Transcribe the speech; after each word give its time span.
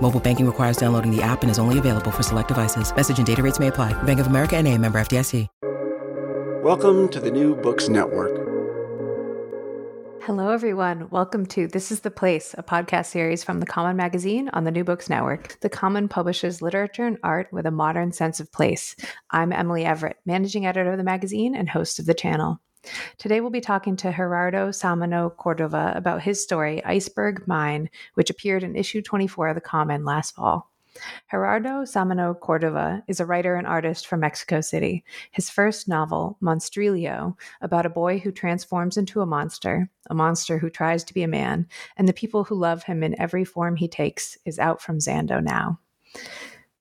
Mobile 0.00 0.20
banking 0.20 0.46
requires 0.46 0.76
downloading 0.76 1.14
the 1.14 1.22
app 1.22 1.42
and 1.42 1.50
is 1.50 1.58
only 1.58 1.78
available 1.78 2.10
for 2.10 2.22
select 2.22 2.48
devices. 2.48 2.94
Message 2.94 3.18
and 3.18 3.26
data 3.26 3.42
rates 3.42 3.60
may 3.60 3.68
apply. 3.68 3.92
Bank 4.02 4.18
of 4.18 4.26
America 4.26 4.56
and 4.56 4.66
a 4.66 4.76
member 4.76 5.00
FDIC. 5.00 5.46
Welcome 6.62 7.08
to 7.08 7.20
the 7.20 7.30
New 7.30 7.56
Books 7.56 7.88
Network. 7.88 8.36
Hello, 10.24 10.50
everyone. 10.50 11.08
Welcome 11.08 11.46
to 11.46 11.66
This 11.66 11.90
is 11.90 12.00
the 12.00 12.10
Place, 12.10 12.54
a 12.58 12.62
podcast 12.62 13.06
series 13.06 13.42
from 13.42 13.60
The 13.60 13.66
Common 13.66 13.96
Magazine 13.96 14.50
on 14.50 14.64
the 14.64 14.70
New 14.70 14.84
Books 14.84 15.08
Network. 15.08 15.58
The 15.60 15.70
Common 15.70 16.06
publishes 16.06 16.60
literature 16.60 17.06
and 17.06 17.16
art 17.22 17.48
with 17.50 17.64
a 17.64 17.70
modern 17.70 18.12
sense 18.12 18.40
of 18.40 18.52
place. 18.52 18.94
I'm 19.30 19.52
Emily 19.52 19.86
Everett, 19.86 20.18
managing 20.26 20.66
editor 20.66 20.92
of 20.92 20.98
the 20.98 21.04
magazine 21.04 21.54
and 21.54 21.68
host 21.68 21.98
of 21.98 22.04
the 22.04 22.14
channel. 22.14 22.60
Today, 23.18 23.40
we'll 23.40 23.50
be 23.50 23.60
talking 23.60 23.96
to 23.96 24.12
Gerardo 24.12 24.68
Sámano 24.70 25.34
Córdova 25.36 25.96
about 25.96 26.22
his 26.22 26.42
story, 26.42 26.82
Iceberg 26.84 27.46
Mine, 27.46 27.90
which 28.14 28.30
appeared 28.30 28.62
in 28.62 28.76
issue 28.76 29.02
24 29.02 29.48
of 29.48 29.54
The 29.54 29.60
Common 29.60 30.04
last 30.04 30.34
fall. 30.34 30.70
Gerardo 31.30 31.82
Sámano 31.82 32.38
Córdova 32.38 33.02
is 33.06 33.20
a 33.20 33.26
writer 33.26 33.54
and 33.54 33.66
artist 33.66 34.06
from 34.06 34.20
Mexico 34.20 34.60
City. 34.60 35.04
His 35.30 35.48
first 35.48 35.88
novel, 35.88 36.36
Monstrilio, 36.42 37.36
about 37.60 37.86
a 37.86 37.90
boy 37.90 38.18
who 38.18 38.32
transforms 38.32 38.96
into 38.96 39.20
a 39.20 39.26
monster, 39.26 39.88
a 40.08 40.14
monster 40.14 40.58
who 40.58 40.70
tries 40.70 41.04
to 41.04 41.14
be 41.14 41.22
a 41.22 41.28
man, 41.28 41.68
and 41.96 42.08
the 42.08 42.12
people 42.12 42.44
who 42.44 42.54
love 42.54 42.82
him 42.82 43.02
in 43.02 43.20
every 43.20 43.44
form 43.44 43.76
he 43.76 43.88
takes, 43.88 44.36
is 44.44 44.58
out 44.58 44.82
from 44.82 44.98
Zando 44.98 45.42
now. 45.42 45.78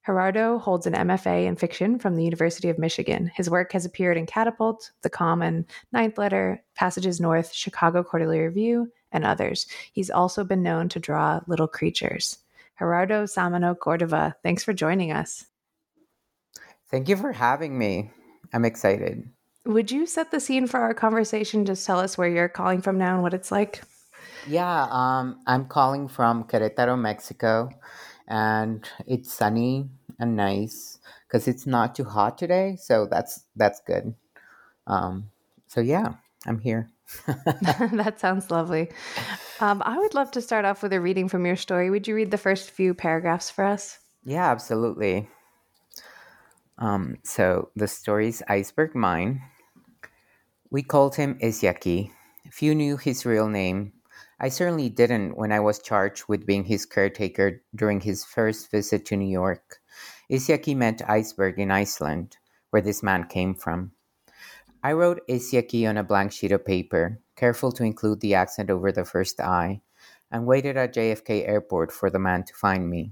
Gerardo 0.09 0.57
holds 0.57 0.87
an 0.87 0.93
MFA 0.93 1.45
in 1.45 1.55
fiction 1.55 1.99
from 1.99 2.15
the 2.15 2.23
University 2.23 2.67
of 2.67 2.79
Michigan. 2.79 3.29
His 3.35 3.47
work 3.47 3.71
has 3.73 3.85
appeared 3.85 4.17
in 4.17 4.25
Catapult, 4.25 4.89
The 5.03 5.09
Common, 5.11 5.67
Ninth 5.91 6.17
Letter, 6.17 6.63
Passages 6.73 7.21
North, 7.21 7.53
Chicago 7.53 8.01
Quarterly 8.01 8.39
Review, 8.39 8.91
and 9.11 9.23
others. 9.23 9.67
He's 9.93 10.09
also 10.09 10.43
been 10.43 10.63
known 10.63 10.89
to 10.89 10.99
draw 10.99 11.41
little 11.45 11.67
creatures. 11.67 12.39
Gerardo 12.79 13.25
Sámano 13.25 13.77
Córdova, 13.77 14.33
thanks 14.41 14.63
for 14.63 14.73
joining 14.73 15.11
us. 15.11 15.45
Thank 16.89 17.07
you 17.07 17.15
for 17.15 17.31
having 17.31 17.77
me. 17.77 18.09
I'm 18.51 18.65
excited. 18.65 19.29
Would 19.67 19.91
you 19.91 20.07
set 20.07 20.31
the 20.31 20.39
scene 20.39 20.65
for 20.65 20.79
our 20.79 20.95
conversation? 20.95 21.65
Just 21.65 21.85
tell 21.85 21.99
us 21.99 22.17
where 22.17 22.27
you're 22.27 22.49
calling 22.49 22.81
from 22.81 22.97
now 22.97 23.13
and 23.13 23.21
what 23.21 23.35
it's 23.35 23.51
like. 23.51 23.83
Yeah, 24.47 24.87
um, 24.89 25.39
I'm 25.45 25.65
calling 25.65 26.07
from 26.07 26.45
Querétaro, 26.45 26.99
Mexico, 26.99 27.69
and 28.29 28.87
it's 29.07 29.33
sunny 29.33 29.89
and 30.19 30.35
nice 30.35 30.99
because 31.27 31.47
it's 31.47 31.65
not 31.65 31.95
too 31.95 32.03
hot 32.03 32.37
today, 32.37 32.77
so 32.79 33.05
that's 33.05 33.45
that's 33.55 33.81
good. 33.81 34.13
Um, 34.87 35.31
so 35.67 35.81
yeah, 35.81 36.13
I'm 36.45 36.59
here. 36.59 36.89
that 37.27 38.19
sounds 38.19 38.51
lovely. 38.51 38.89
Um, 39.59 39.81
I 39.85 39.97
would 39.97 40.13
love 40.13 40.31
to 40.31 40.41
start 40.41 40.65
off 40.65 40.83
with 40.83 40.93
a 40.93 41.01
reading 41.01 41.27
from 41.27 41.45
your 41.45 41.55
story. 41.55 41.89
Would 41.89 42.07
you 42.07 42.15
read 42.15 42.31
the 42.31 42.37
first 42.37 42.71
few 42.71 42.93
paragraphs 42.93 43.49
for 43.49 43.65
us? 43.65 43.99
Yeah, 44.23 44.49
absolutely. 44.49 45.27
Um, 46.77 47.17
so 47.23 47.69
the 47.75 47.87
story's 47.87 48.41
Iceberg 48.47 48.95
Mine. 48.95 49.41
We 50.69 50.83
called 50.83 51.15
him 51.15 51.37
Ísjaki. 51.39 52.11
Few 52.51 52.73
knew 52.73 52.97
his 52.97 53.25
real 53.25 53.47
name. 53.47 53.93
I 54.41 54.47
certainly 54.47 54.87
didn't 54.87 55.35
when 55.35 55.51
I 55.51 55.59
was 55.59 55.79
charged 55.79 56.29
with 56.29 56.45
being 56.45 56.63
his 56.63 56.85
caretaker 56.85 57.61
during 57.75 57.99
his 57.99 58.23
first 58.23 58.71
visit 58.71 59.05
to 59.07 59.17
New 59.17 59.27
York. 59.27 59.81
Ísjaki 60.31 60.77
meant 60.77 61.01
iceberg 61.09 61.59
in 61.59 61.71
Iceland, 61.71 62.37
where 62.69 62.81
this 62.81 63.03
man 63.03 63.25
came 63.25 63.53
from. 63.53 63.91
I 64.81 64.93
wrote 64.93 65.27
Ísjaki 65.27 65.89
on 65.89 65.97
a 65.97 66.05
blank 66.05 66.31
sheet 66.31 66.53
of 66.53 66.63
paper, 66.63 67.19
careful 67.35 67.73
to 67.73 67.83
include 67.83 68.21
the 68.21 68.33
accent 68.33 68.69
over 68.69 68.93
the 68.93 69.03
first 69.03 69.41
I, 69.41 69.81
and 70.31 70.45
waited 70.45 70.77
at 70.77 70.93
JFK 70.93 71.45
Airport 71.45 71.91
for 71.91 72.09
the 72.09 72.17
man 72.17 72.45
to 72.45 72.53
find 72.53 72.89
me. 72.89 73.11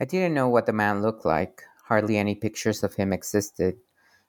I 0.00 0.06
didn't 0.06 0.32
know 0.32 0.48
what 0.48 0.64
the 0.64 0.72
man 0.72 1.02
looked 1.02 1.26
like, 1.26 1.62
hardly 1.84 2.16
any 2.16 2.36
pictures 2.36 2.82
of 2.82 2.94
him 2.94 3.12
existed, 3.12 3.76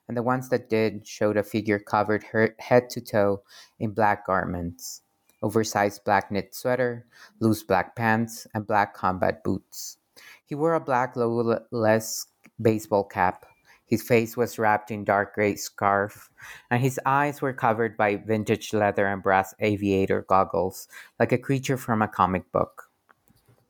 and 0.06 0.14
the 0.14 0.22
ones 0.22 0.50
that 0.50 0.68
did 0.68 1.06
showed 1.06 1.38
a 1.38 1.42
figure 1.42 1.78
covered 1.78 2.24
head 2.58 2.90
to 2.90 3.00
toe 3.00 3.42
in 3.78 3.92
black 3.92 4.26
garments 4.26 5.00
oversized 5.44 6.02
black 6.04 6.32
knit 6.32 6.54
sweater, 6.54 7.06
loose 7.38 7.62
black 7.62 7.94
pants, 7.94 8.46
and 8.54 8.66
black 8.66 8.94
combat 8.94 9.44
boots. 9.44 9.98
He 10.46 10.54
wore 10.54 10.74
a 10.74 10.80
black 10.80 11.16
logo-less 11.16 12.26
baseball 12.60 13.04
cap. 13.04 13.44
His 13.84 14.02
face 14.02 14.36
was 14.38 14.58
wrapped 14.58 14.90
in 14.90 15.04
dark 15.04 15.34
gray 15.34 15.56
scarf, 15.56 16.30
and 16.70 16.80
his 16.80 16.98
eyes 17.04 17.42
were 17.42 17.52
covered 17.52 17.94
by 17.96 18.16
vintage 18.16 18.72
leather 18.72 19.06
and 19.06 19.22
brass 19.22 19.54
aviator 19.60 20.22
goggles, 20.22 20.88
like 21.20 21.32
a 21.32 21.38
creature 21.38 21.76
from 21.76 22.00
a 22.00 22.08
comic 22.08 22.50
book. 22.50 22.90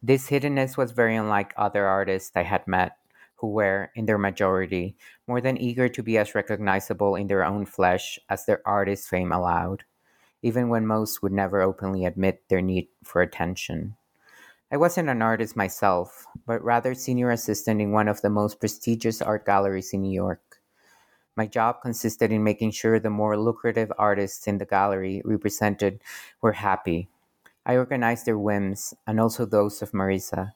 This 0.00 0.30
hiddenness 0.30 0.76
was 0.76 0.92
very 0.92 1.16
unlike 1.16 1.52
other 1.56 1.86
artists 1.86 2.36
I 2.36 2.44
had 2.44 2.68
met, 2.68 2.92
who 3.34 3.48
were, 3.48 3.90
in 3.96 4.06
their 4.06 4.18
majority, 4.18 4.96
more 5.26 5.40
than 5.40 5.58
eager 5.58 5.88
to 5.88 6.02
be 6.04 6.18
as 6.18 6.36
recognizable 6.36 7.16
in 7.16 7.26
their 7.26 7.44
own 7.44 7.66
flesh 7.66 8.18
as 8.28 8.46
their 8.46 8.62
artist 8.64 9.08
fame 9.08 9.32
allowed 9.32 9.82
even 10.44 10.68
when 10.68 10.86
most 10.86 11.22
would 11.22 11.32
never 11.32 11.62
openly 11.62 12.04
admit 12.04 12.42
their 12.50 12.60
need 12.60 12.86
for 13.02 13.22
attention. 13.22 13.96
I 14.70 14.76
wasn't 14.76 15.08
an 15.08 15.22
artist 15.22 15.56
myself, 15.56 16.26
but 16.46 16.62
rather 16.62 16.92
senior 16.92 17.30
assistant 17.30 17.80
in 17.80 17.92
one 17.92 18.08
of 18.08 18.20
the 18.20 18.28
most 18.28 18.60
prestigious 18.60 19.22
art 19.22 19.46
galleries 19.46 19.94
in 19.94 20.02
New 20.02 20.12
York. 20.12 20.60
My 21.34 21.46
job 21.46 21.80
consisted 21.80 22.30
in 22.30 22.44
making 22.44 22.72
sure 22.72 23.00
the 23.00 23.08
more 23.08 23.38
lucrative 23.38 23.90
artists 23.96 24.46
in 24.46 24.58
the 24.58 24.66
gallery 24.66 25.22
represented 25.24 26.02
were 26.42 26.52
happy. 26.52 27.08
I 27.64 27.76
organized 27.76 28.26
their 28.26 28.38
whims 28.38 28.92
and 29.06 29.18
also 29.18 29.46
those 29.46 29.80
of 29.80 29.92
Marisa, 29.92 30.52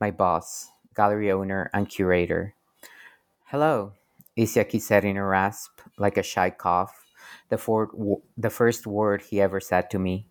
my 0.00 0.10
boss, 0.10 0.70
gallery 0.94 1.30
owner, 1.30 1.68
and 1.74 1.90
curator. 1.90 2.54
Hello, 3.44 3.92
Ísjaki 4.38 4.80
said 4.80 5.04
in 5.04 5.18
a 5.18 5.26
rasp, 5.26 5.82
like 5.98 6.16
a 6.16 6.22
shy 6.22 6.48
cough 6.48 7.05
the, 7.48 7.58
for- 7.58 8.20
the 8.36 8.50
first 8.50 8.86
word 8.86 9.22
he 9.22 9.40
ever 9.40 9.60
said 9.60 9.90
to 9.90 9.98
me. 9.98 10.26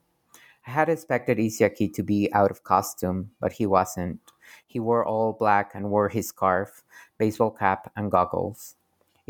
I 0.67 0.71
had 0.71 0.89
expected 0.89 1.37
Ísjaki 1.37 1.93
to 1.93 2.03
be 2.03 2.31
out 2.33 2.49
of 2.49 2.63
costume, 2.63 3.31
but 3.39 3.53
he 3.53 3.65
wasn't. 3.65 4.19
He 4.65 4.79
wore 4.79 5.05
all 5.05 5.33
black 5.33 5.71
and 5.75 5.91
wore 5.91 6.09
his 6.09 6.27
scarf, 6.29 6.83
baseball 7.17 7.51
cap, 7.51 7.91
and 7.95 8.09
goggles. 8.11 8.75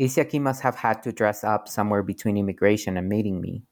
Ísjaki 0.00 0.40
must 0.40 0.62
have 0.62 0.76
had 0.76 1.02
to 1.02 1.12
dress 1.12 1.44
up 1.44 1.68
somewhere 1.68 2.02
between 2.02 2.36
immigration 2.36 2.96
and 2.96 3.08
meeting 3.08 3.40
me. 3.40 3.62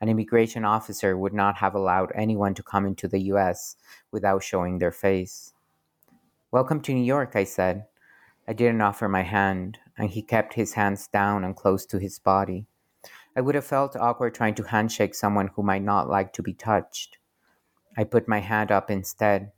An 0.00 0.08
immigration 0.08 0.64
officer 0.64 1.16
would 1.16 1.32
not 1.32 1.56
have 1.56 1.74
allowed 1.74 2.12
anyone 2.14 2.54
to 2.54 2.62
come 2.62 2.86
into 2.86 3.08
the 3.08 3.20
US 3.32 3.76
without 4.10 4.42
showing 4.42 4.78
their 4.78 4.92
face. 4.92 5.52
Welcome 6.50 6.80
to 6.82 6.92
New 6.92 7.04
York, 7.04 7.32
I 7.34 7.44
said. 7.44 7.86
I 8.46 8.52
didn't 8.52 8.80
offer 8.80 9.08
my 9.08 9.22
hand, 9.22 9.78
and 9.96 10.10
he 10.10 10.22
kept 10.22 10.54
his 10.54 10.74
hands 10.74 11.08
down 11.08 11.44
and 11.44 11.56
close 11.56 11.86
to 11.86 11.98
his 11.98 12.18
body. 12.18 12.66
I 13.36 13.42
would 13.42 13.54
have 13.54 13.66
felt 13.66 13.94
awkward 13.94 14.34
trying 14.34 14.54
to 14.54 14.62
handshake 14.62 15.14
someone 15.14 15.50
who 15.54 15.62
might 15.62 15.82
not 15.82 16.08
like 16.08 16.32
to 16.32 16.42
be 16.42 16.54
touched. 16.54 17.18
I 17.96 18.04
put 18.04 18.26
my 18.26 18.40
hand 18.40 18.72
up 18.72 18.90
instead, 18.90 19.52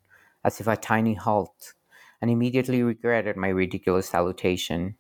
as 0.44 0.60
if 0.60 0.66
a 0.66 0.76
tiny 0.76 1.14
halt, 1.14 1.74
and 2.20 2.30
immediately 2.30 2.82
regretted 2.82 3.36
my 3.36 3.48
ridiculous 3.48 4.08
salutation. 4.08 4.96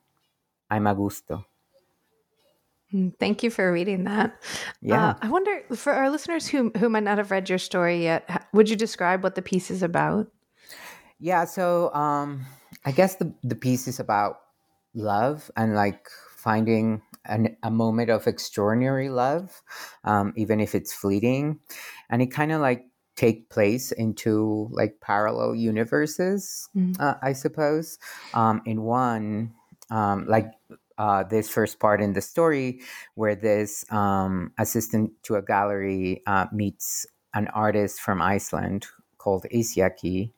I'm 0.70 0.84
Augusto. 0.84 1.44
Mm, 2.94 3.18
thank 3.18 3.42
you 3.42 3.50
for 3.50 3.72
reading 3.72 4.04
that. 4.04 4.40
Yeah. 4.80 5.10
Uh, 5.10 5.14
I 5.22 5.28
wonder, 5.28 5.62
for 5.74 5.92
our 5.92 6.08
listeners 6.08 6.46
who, 6.46 6.70
who 6.78 6.88
might 6.88 7.02
not 7.02 7.18
have 7.18 7.30
read 7.30 7.48
your 7.48 7.58
story 7.58 8.02
yet, 8.02 8.46
would 8.52 8.70
you 8.70 8.76
describe 8.76 9.22
what 9.22 9.34
the 9.34 9.42
piece 9.42 9.70
is 9.70 9.82
about? 9.82 10.28
Yeah, 11.18 11.44
so 11.44 11.92
um, 11.94 12.46
I 12.84 12.92
guess 12.92 13.16
the, 13.16 13.34
the 13.42 13.56
piece 13.56 13.88
is 13.88 13.98
about 13.98 14.40
love 14.94 15.50
and 15.56 15.74
like 15.74 16.08
finding 16.36 17.02
an, 17.24 17.56
a 17.62 17.70
moment 17.70 18.10
of 18.10 18.26
extraordinary 18.26 19.08
love, 19.08 19.62
um, 20.04 20.32
even 20.36 20.60
if 20.60 20.74
it's 20.74 20.92
fleeting. 20.92 21.60
And 22.10 22.22
it 22.22 22.28
kind 22.28 22.52
of 22.52 22.60
like 22.60 22.84
take 23.16 23.50
place 23.50 23.90
into 23.90 24.68
like 24.70 25.00
parallel 25.00 25.54
universes, 25.54 26.68
mm-hmm. 26.76 27.02
uh, 27.02 27.14
I 27.20 27.32
suppose. 27.32 27.98
Um, 28.32 28.62
in 28.64 28.82
one, 28.82 29.52
um, 29.90 30.26
like 30.28 30.52
uh, 30.98 31.24
this 31.24 31.48
first 31.48 31.80
part 31.80 32.00
in 32.00 32.12
the 32.12 32.20
story, 32.20 32.80
where 33.14 33.34
this 33.34 33.84
um, 33.90 34.52
assistant 34.58 35.12
to 35.24 35.34
a 35.34 35.42
gallery 35.42 36.22
uh, 36.26 36.46
meets 36.52 37.06
an 37.34 37.48
artist 37.48 38.00
from 38.00 38.22
Iceland 38.22 38.86
called 39.18 39.46
Ísjaki, 39.52 40.32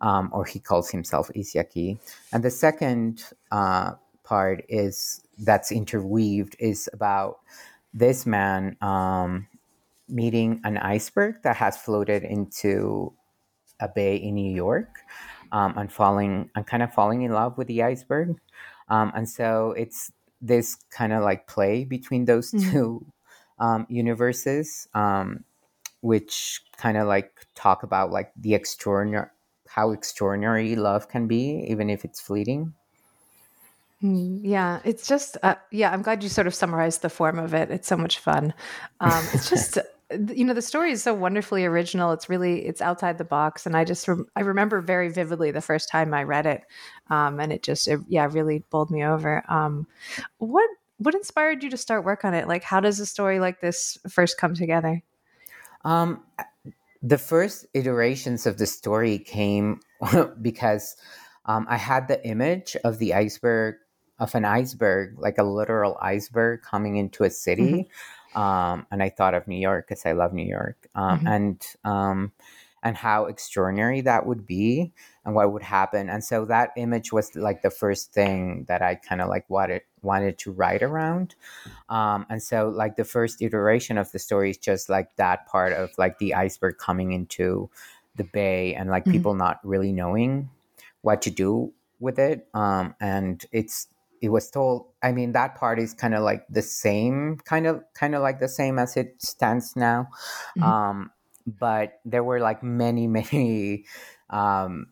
um, 0.00 0.30
or 0.32 0.44
he 0.44 0.58
calls 0.58 0.90
himself 0.90 1.30
Ísjaki. 1.36 1.98
And 2.32 2.42
the 2.42 2.50
second 2.50 3.24
uh, 3.50 3.92
part 4.24 4.64
is 4.68 5.20
that's 5.40 5.72
interweaved 5.72 6.56
is 6.58 6.88
about 6.92 7.40
this 7.92 8.26
man 8.26 8.76
um, 8.80 9.48
meeting 10.08 10.60
an 10.64 10.76
iceberg 10.78 11.42
that 11.42 11.56
has 11.56 11.76
floated 11.76 12.22
into 12.22 13.12
a 13.80 13.88
bay 13.88 14.16
in 14.16 14.34
New 14.34 14.54
York 14.54 15.00
um, 15.52 15.74
and 15.76 15.92
falling 15.92 16.50
and 16.54 16.66
kind 16.66 16.82
of 16.82 16.92
falling 16.92 17.22
in 17.22 17.32
love 17.32 17.56
with 17.58 17.66
the 17.66 17.82
iceberg. 17.82 18.36
Um, 18.88 19.12
and 19.14 19.28
so 19.28 19.72
it's 19.76 20.12
this 20.40 20.76
kind 20.90 21.12
of 21.12 21.22
like 21.22 21.46
play 21.46 21.84
between 21.84 22.24
those 22.24 22.50
mm-hmm. 22.50 22.70
two 22.70 23.06
um, 23.58 23.86
universes, 23.88 24.88
um, 24.94 25.44
which 26.00 26.62
kind 26.76 26.96
of 26.96 27.06
like 27.06 27.46
talk 27.54 27.82
about 27.82 28.10
like 28.10 28.32
the 28.36 28.54
extraordinary, 28.54 29.28
how 29.68 29.92
extraordinary 29.92 30.76
love 30.76 31.08
can 31.08 31.26
be, 31.26 31.66
even 31.68 31.90
if 31.90 32.04
it's 32.04 32.20
fleeting. 32.20 32.74
Mm, 34.02 34.40
yeah, 34.42 34.80
it's 34.84 35.06
just 35.06 35.36
uh, 35.42 35.56
yeah. 35.70 35.92
I'm 35.92 36.02
glad 36.02 36.22
you 36.22 36.30
sort 36.30 36.46
of 36.46 36.54
summarized 36.54 37.02
the 37.02 37.10
form 37.10 37.38
of 37.38 37.52
it. 37.52 37.70
It's 37.70 37.86
so 37.86 37.98
much 37.98 38.18
fun. 38.18 38.54
Um, 39.00 39.24
it's 39.34 39.50
just 39.50 39.78
you 40.34 40.44
know 40.44 40.54
the 40.54 40.62
story 40.62 40.92
is 40.92 41.02
so 41.02 41.12
wonderfully 41.12 41.66
original. 41.66 42.12
It's 42.12 42.28
really 42.30 42.64
it's 42.66 42.80
outside 42.80 43.18
the 43.18 43.24
box, 43.24 43.66
and 43.66 43.76
I 43.76 43.84
just 43.84 44.08
re- 44.08 44.24
I 44.34 44.40
remember 44.40 44.80
very 44.80 45.10
vividly 45.10 45.50
the 45.50 45.60
first 45.60 45.90
time 45.90 46.14
I 46.14 46.22
read 46.22 46.46
it, 46.46 46.62
um, 47.10 47.40
and 47.40 47.52
it 47.52 47.62
just 47.62 47.88
it, 47.88 48.00
yeah 48.08 48.26
really 48.30 48.64
bowled 48.70 48.90
me 48.90 49.04
over. 49.04 49.44
Um, 49.50 49.86
what 50.38 50.68
what 50.96 51.14
inspired 51.14 51.62
you 51.62 51.68
to 51.70 51.76
start 51.76 52.04
work 52.04 52.24
on 52.24 52.32
it? 52.32 52.48
Like, 52.48 52.62
how 52.62 52.80
does 52.80 53.00
a 53.00 53.06
story 53.06 53.38
like 53.38 53.60
this 53.60 53.98
first 54.08 54.38
come 54.38 54.54
together? 54.54 55.02
Um, 55.84 56.22
the 57.02 57.18
first 57.18 57.66
iterations 57.74 58.46
of 58.46 58.58
the 58.58 58.66
story 58.66 59.18
came 59.18 59.80
because 60.42 60.96
um, 61.46 61.66
I 61.68 61.76
had 61.76 62.08
the 62.08 62.24
image 62.26 62.76
of 62.84 62.98
the 62.98 63.14
iceberg 63.14 63.76
of 64.20 64.34
an 64.34 64.44
iceberg, 64.44 65.18
like 65.18 65.38
a 65.38 65.42
literal 65.42 65.98
iceberg 66.00 66.62
coming 66.62 66.96
into 66.96 67.24
a 67.24 67.30
city. 67.30 67.88
Mm-hmm. 68.34 68.38
Um, 68.38 68.86
and 68.92 69.02
I 69.02 69.08
thought 69.08 69.34
of 69.34 69.48
New 69.48 69.58
York 69.58 69.88
because 69.88 70.06
I 70.06 70.12
love 70.12 70.32
New 70.32 70.46
York. 70.46 70.86
Um, 70.94 71.18
mm-hmm. 71.18 71.26
And 71.26 71.66
um, 71.84 72.32
and 72.82 72.96
how 72.96 73.26
extraordinary 73.26 74.00
that 74.02 74.26
would 74.26 74.46
be 74.46 74.92
and 75.24 75.34
what 75.34 75.52
would 75.52 75.62
happen. 75.62 76.08
And 76.08 76.24
so 76.24 76.46
that 76.46 76.70
image 76.76 77.12
was 77.12 77.34
like 77.36 77.62
the 77.62 77.70
first 77.70 78.12
thing 78.12 78.64
that 78.68 78.80
I 78.80 78.94
kind 78.94 79.20
of 79.20 79.28
like 79.28 79.48
wanted 79.50 79.82
wanted 80.02 80.38
to 80.38 80.52
write 80.52 80.82
around. 80.82 81.34
Um, 81.88 82.24
and 82.30 82.42
so 82.42 82.68
like 82.68 82.96
the 82.96 83.04
first 83.04 83.42
iteration 83.42 83.98
of 83.98 84.10
the 84.12 84.18
story 84.18 84.50
is 84.50 84.56
just 84.56 84.88
like 84.88 85.14
that 85.16 85.46
part 85.46 85.72
of 85.72 85.90
like 85.98 86.18
the 86.18 86.34
iceberg 86.34 86.78
coming 86.78 87.12
into 87.12 87.68
the 88.16 88.24
bay 88.24 88.74
and 88.74 88.88
like 88.88 89.04
mm-hmm. 89.04 89.12
people 89.12 89.34
not 89.34 89.60
really 89.62 89.92
knowing 89.92 90.48
what 91.02 91.22
to 91.22 91.30
do 91.30 91.72
with 91.98 92.18
it. 92.18 92.46
Um, 92.54 92.94
and 93.00 93.44
it's 93.52 93.88
it 94.20 94.28
was 94.28 94.50
told 94.50 94.86
i 95.02 95.12
mean 95.12 95.32
that 95.32 95.54
part 95.56 95.78
is 95.78 95.94
kind 95.94 96.14
of 96.14 96.22
like 96.22 96.44
the 96.48 96.62
same 96.62 97.38
kind 97.44 97.66
of 97.66 97.82
kind 97.94 98.14
of 98.14 98.22
like 98.22 98.40
the 98.40 98.48
same 98.48 98.78
as 98.78 98.96
it 98.96 99.14
stands 99.20 99.74
now 99.76 100.08
mm-hmm. 100.58 100.62
um, 100.62 101.10
but 101.46 102.00
there 102.04 102.24
were 102.24 102.40
like 102.40 102.62
many 102.62 103.06
many 103.18 103.84
um, 104.30 104.86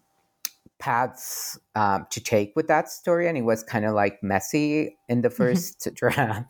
paths 0.78 1.58
um, 1.74 2.06
to 2.10 2.20
take 2.20 2.52
with 2.54 2.68
that 2.68 2.88
story 2.88 3.28
and 3.28 3.36
it 3.36 3.42
was 3.42 3.62
kind 3.62 3.84
of 3.84 3.94
like 3.94 4.22
messy 4.22 4.96
in 5.08 5.22
the 5.22 5.28
1st 5.28 5.88
mm-hmm. 5.88 5.94
draft 5.94 6.48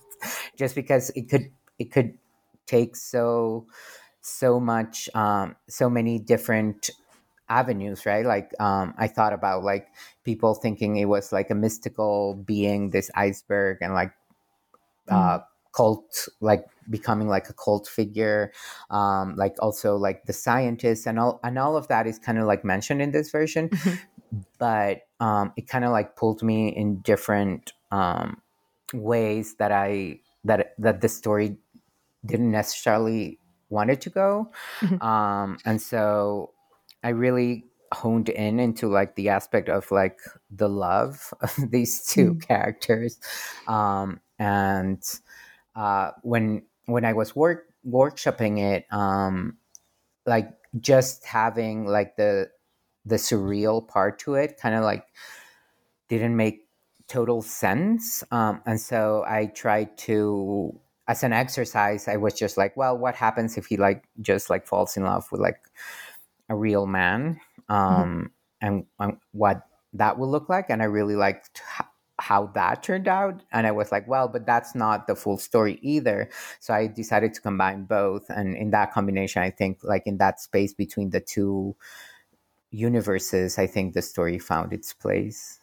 just 0.57 0.75
because 0.75 1.11
it 1.11 1.29
could 1.29 1.51
it 1.79 1.91
could 1.91 2.19
take 2.67 2.97
so 2.97 3.67
so 4.21 4.61
much 4.61 5.09
um, 5.15 5.57
so 5.69 5.89
many 5.89 6.19
different 6.19 6.91
avenues 7.49 8.06
right 8.06 8.27
like 8.27 8.53
um, 8.61 8.95
i 8.99 9.06
thought 9.06 9.33
about 9.33 9.62
like 9.65 9.89
people 10.25 10.55
thinking 10.55 10.97
it 10.97 11.06
was 11.06 11.33
like 11.33 11.50
a 11.50 11.55
mystical 11.55 12.35
being 12.47 12.91
this 12.91 13.11
iceberg 13.15 13.79
and 13.81 13.95
like 13.95 14.12
mm. 15.09 15.15
uh, 15.15 15.43
cult 15.73 16.29
like 16.41 16.67
becoming 16.91 17.29
like 17.29 17.49
a 17.49 17.53
cult 17.53 17.87
figure 17.87 18.53
um, 18.91 19.37
like 19.37 19.55
also 19.61 19.97
like 19.97 20.25
the 20.25 20.33
scientists 20.33 21.06
and 21.06 21.19
all 21.19 21.39
and 21.45 21.59
all 21.59 21.77
of 21.77 21.89
that 21.89 22.06
is 22.06 22.19
kind 22.19 22.39
of 22.39 22.47
like 22.47 22.65
mentioned 22.65 23.00
in 23.00 23.12
this 23.12 23.31
version 23.31 23.69
mm-hmm. 23.69 24.41
but 24.59 25.03
um, 25.21 25.53
it 25.56 25.69
kind 25.69 25.85
of 25.85 25.93
like 25.93 26.17
pulled 26.17 26.43
me 26.43 26.69
in 26.69 27.00
different 27.00 27.73
um, 27.91 28.41
ways 28.93 29.55
that 29.55 29.73
i 29.73 30.19
that 30.45 30.75
that 30.79 31.00
the 31.00 31.09
story 31.09 31.56
didn't 32.25 32.50
necessarily 32.50 33.39
want 33.69 33.91
it 33.91 34.00
to 34.00 34.11
go 34.11 34.50
mm-hmm. 34.81 35.03
um, 35.03 35.59
and 35.65 35.81
so 35.81 36.53
I 37.03 37.11
really 37.11 37.69
honed 37.93 38.29
in 38.29 38.61
into 38.61 38.89
like 38.89 39.15
the 39.15 39.31
aspect 39.31 39.69
of 39.69 39.91
like 39.91 40.19
the 40.50 40.69
love 40.69 41.33
of 41.41 41.71
these 41.71 42.06
2 42.06 42.35
mm. 42.35 42.47
characters 42.47 43.19
um 43.67 44.21
and 44.39 45.03
uh 45.75 46.11
when 46.23 46.62
when 46.87 47.05
i 47.05 47.12
was 47.12 47.35
work 47.35 47.65
workshopping 47.87 48.59
it 48.59 48.85
um 48.93 49.57
like 50.26 50.50
just 50.81 51.25
having 51.25 51.87
like 51.87 52.17
the 52.17 52.49
the 53.07 53.17
surreal 53.17 53.87
part 53.87 54.19
to 54.19 54.35
it 54.35 54.59
kind 54.61 54.75
of 54.75 54.83
like 54.85 55.07
didn't 56.09 56.37
make 56.37 56.67
total 57.07 57.40
sense 57.40 58.23
um 58.31 58.61
and 58.67 58.81
so 58.81 59.25
i 59.26 59.47
tried 59.47 59.97
to 59.97 60.78
as 61.07 61.23
an 61.23 61.33
exercise 61.33 62.07
i 62.07 62.17
was 62.17 62.35
just 62.35 62.59
like 62.59 62.76
well 62.76 62.99
what 62.99 63.14
happens 63.14 63.57
if 63.57 63.64
he 63.64 63.78
like 63.78 64.05
just 64.21 64.50
like 64.50 64.67
falls 64.67 64.95
in 64.95 65.05
love 65.05 65.26
with 65.33 65.40
like 65.40 65.61
a 66.49 66.57
real 66.57 66.87
man 66.87 67.40
mm-hmm. 67.69 67.75
um, 67.75 68.31
mm-hmm. 68.62 68.81
and, 69.00 69.17
what 69.33 69.62
that 69.95 70.19
will 70.19 70.31
look 70.31 70.49
like. 70.49 70.67
And 70.69 70.83
I 70.83 70.87
really 70.87 71.17
liked 71.17 71.62
how 72.19 72.47
that 72.55 72.83
turned 72.83 73.09
out. 73.09 73.43
And 73.52 73.67
I 73.67 73.71
was 73.71 73.93
like, 73.93 74.09
well, 74.09 74.28
but 74.28 74.45
that's 74.45 74.75
not 74.75 75.07
the 75.07 75.14
full 75.14 75.38
story 75.38 75.78
either. 75.83 76.28
So 76.61 76.75
I 76.75 76.87
decided 76.88 77.33
to 77.35 77.40
combine 77.40 77.85
both. 77.85 78.28
And 78.28 78.57
in 78.57 78.71
that 78.71 78.93
combination, 78.93 79.43
I 79.43 79.50
think, 79.50 79.78
like 79.83 80.07
in 80.07 80.19
that 80.19 80.40
space 80.40 80.75
between 80.75 81.11
the 81.11 81.21
two 81.21 81.76
universes, 82.71 83.59
I 83.59 83.67
think 83.67 83.95
the 83.95 84.02
story 84.02 84.38
found 84.38 84.73
its 84.73 84.93
place. 84.93 85.58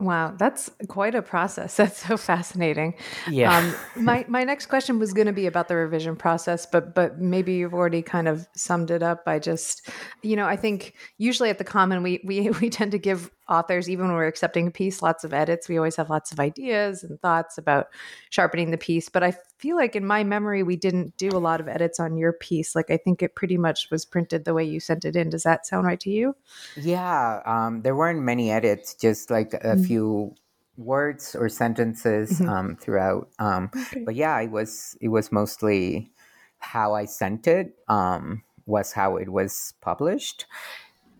Wow, 0.00 0.34
that's 0.36 0.70
quite 0.88 1.14
a 1.14 1.22
process. 1.22 1.76
That's 1.84 2.04
so 2.04 2.16
fascinating. 2.16 2.94
Yeah. 3.30 3.56
Um, 3.56 3.74
my 4.04 4.24
my 4.28 4.42
next 4.42 4.66
question 4.66 4.98
was 4.98 5.12
going 5.12 5.28
to 5.28 5.32
be 5.32 5.46
about 5.46 5.68
the 5.68 5.76
revision 5.76 6.16
process, 6.16 6.66
but 6.66 6.96
but 6.96 7.20
maybe 7.20 7.54
you've 7.54 7.74
already 7.74 8.02
kind 8.02 8.26
of 8.26 8.46
summed 8.56 8.90
it 8.90 9.04
up 9.04 9.24
by 9.24 9.38
just, 9.38 9.88
you 10.22 10.34
know, 10.34 10.46
I 10.46 10.56
think 10.56 10.94
usually 11.18 11.48
at 11.48 11.58
the 11.58 11.64
Common 11.64 12.02
we 12.02 12.20
we 12.24 12.50
we 12.60 12.70
tend 12.70 12.90
to 12.92 12.98
give 12.98 13.30
authors, 13.48 13.90
even 13.90 14.06
when 14.06 14.14
we're 14.14 14.26
accepting 14.26 14.66
a 14.66 14.70
piece, 14.70 15.02
lots 15.02 15.24
of 15.24 15.34
edits. 15.34 15.68
We 15.68 15.76
always 15.76 15.96
have 15.96 16.10
lots 16.10 16.32
of 16.32 16.40
ideas 16.40 17.02
and 17.02 17.20
thoughts 17.20 17.58
about 17.58 17.88
sharpening 18.30 18.70
the 18.70 18.78
piece. 18.78 19.08
But 19.08 19.22
I 19.22 19.34
feel 19.58 19.76
like 19.76 19.94
in 19.94 20.06
my 20.06 20.24
memory, 20.24 20.62
we 20.62 20.76
didn't 20.76 21.16
do 21.16 21.28
a 21.28 21.38
lot 21.38 21.60
of 21.60 21.68
edits 21.68 22.00
on 22.00 22.16
your 22.16 22.32
piece. 22.32 22.74
Like 22.74 22.90
I 22.90 22.96
think 22.96 23.22
it 23.22 23.34
pretty 23.34 23.58
much 23.58 23.88
was 23.90 24.04
printed 24.04 24.44
the 24.44 24.54
way 24.54 24.64
you 24.64 24.80
sent 24.80 25.04
it 25.04 25.16
in. 25.16 25.30
Does 25.30 25.42
that 25.42 25.66
sound 25.66 25.86
right 25.86 26.00
to 26.00 26.10
you? 26.10 26.34
Yeah, 26.76 27.40
um, 27.44 27.82
there 27.82 27.96
weren't 27.96 28.22
many 28.22 28.50
edits, 28.50 28.94
just 28.94 29.30
like 29.30 29.54
a 29.54 29.58
mm-hmm. 29.58 29.84
few 29.84 30.34
words 30.76 31.36
or 31.36 31.48
sentences 31.48 32.40
mm-hmm. 32.40 32.48
um, 32.48 32.76
throughout. 32.76 33.28
Um, 33.38 33.70
okay. 33.76 34.02
But 34.04 34.14
yeah, 34.14 34.40
it 34.40 34.50
was 34.50 34.96
it 35.00 35.08
was 35.08 35.30
mostly 35.30 36.10
how 36.58 36.94
I 36.94 37.04
sent 37.04 37.46
it 37.46 37.74
um, 37.88 38.42
was 38.66 38.92
how 38.92 39.16
it 39.16 39.28
was 39.28 39.74
published. 39.80 40.46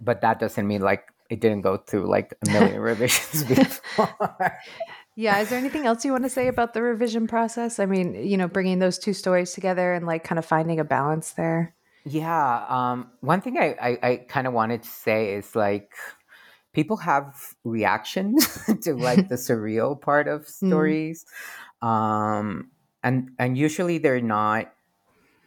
But 0.01 0.21
that 0.23 0.41
doesn't 0.41 0.67
mean 0.67 0.83
like 0.83 1.07
it 1.31 1.41
didn't 1.41 1.63
go 1.63 1.77
through 1.77 2.07
like 2.09 2.35
a 2.47 2.51
million 2.51 2.81
revisions 2.91 3.45
before. 3.49 4.59
Yeah. 5.17 5.39
Is 5.41 5.49
there 5.51 5.59
anything 5.59 5.87
else 5.87 6.05
you 6.05 6.13
want 6.13 6.25
to 6.25 6.31
say 6.31 6.49
about 6.49 6.75
the 6.75 6.83
revision 6.83 7.27
process? 7.27 7.79
I 7.79 7.87
mean, 7.87 8.15
you 8.15 8.37
know, 8.37 8.49
bringing 8.49 8.79
those 8.81 8.99
two 8.99 9.13
stories 9.13 9.53
together 9.53 9.93
and 9.95 10.07
like 10.07 10.25
kind 10.25 10.39
of 10.39 10.45
finding 10.45 10.81
a 10.81 10.85
balance 10.85 11.33
there. 11.33 11.75
Yeah. 12.05 12.67
Um, 12.69 13.11
one 13.21 13.41
thing 13.41 13.57
I, 13.59 13.77
I, 13.81 13.99
I 14.03 14.17
kind 14.29 14.47
of 14.47 14.53
wanted 14.53 14.83
to 14.83 14.89
say 14.89 15.35
is 15.35 15.55
like 15.57 15.93
people 16.73 16.97
have 16.99 17.35
reactions 17.63 18.47
to 18.83 18.95
like 18.95 19.29
the 19.29 19.37
surreal 19.37 19.99
part 20.01 20.29
of 20.29 20.43
Mm. 20.43 20.69
stories. 20.69 21.25
Um, 21.81 22.71
and 23.03 23.31
and 23.39 23.57
usually 23.57 23.99
they're 23.99 24.21
not 24.21 24.73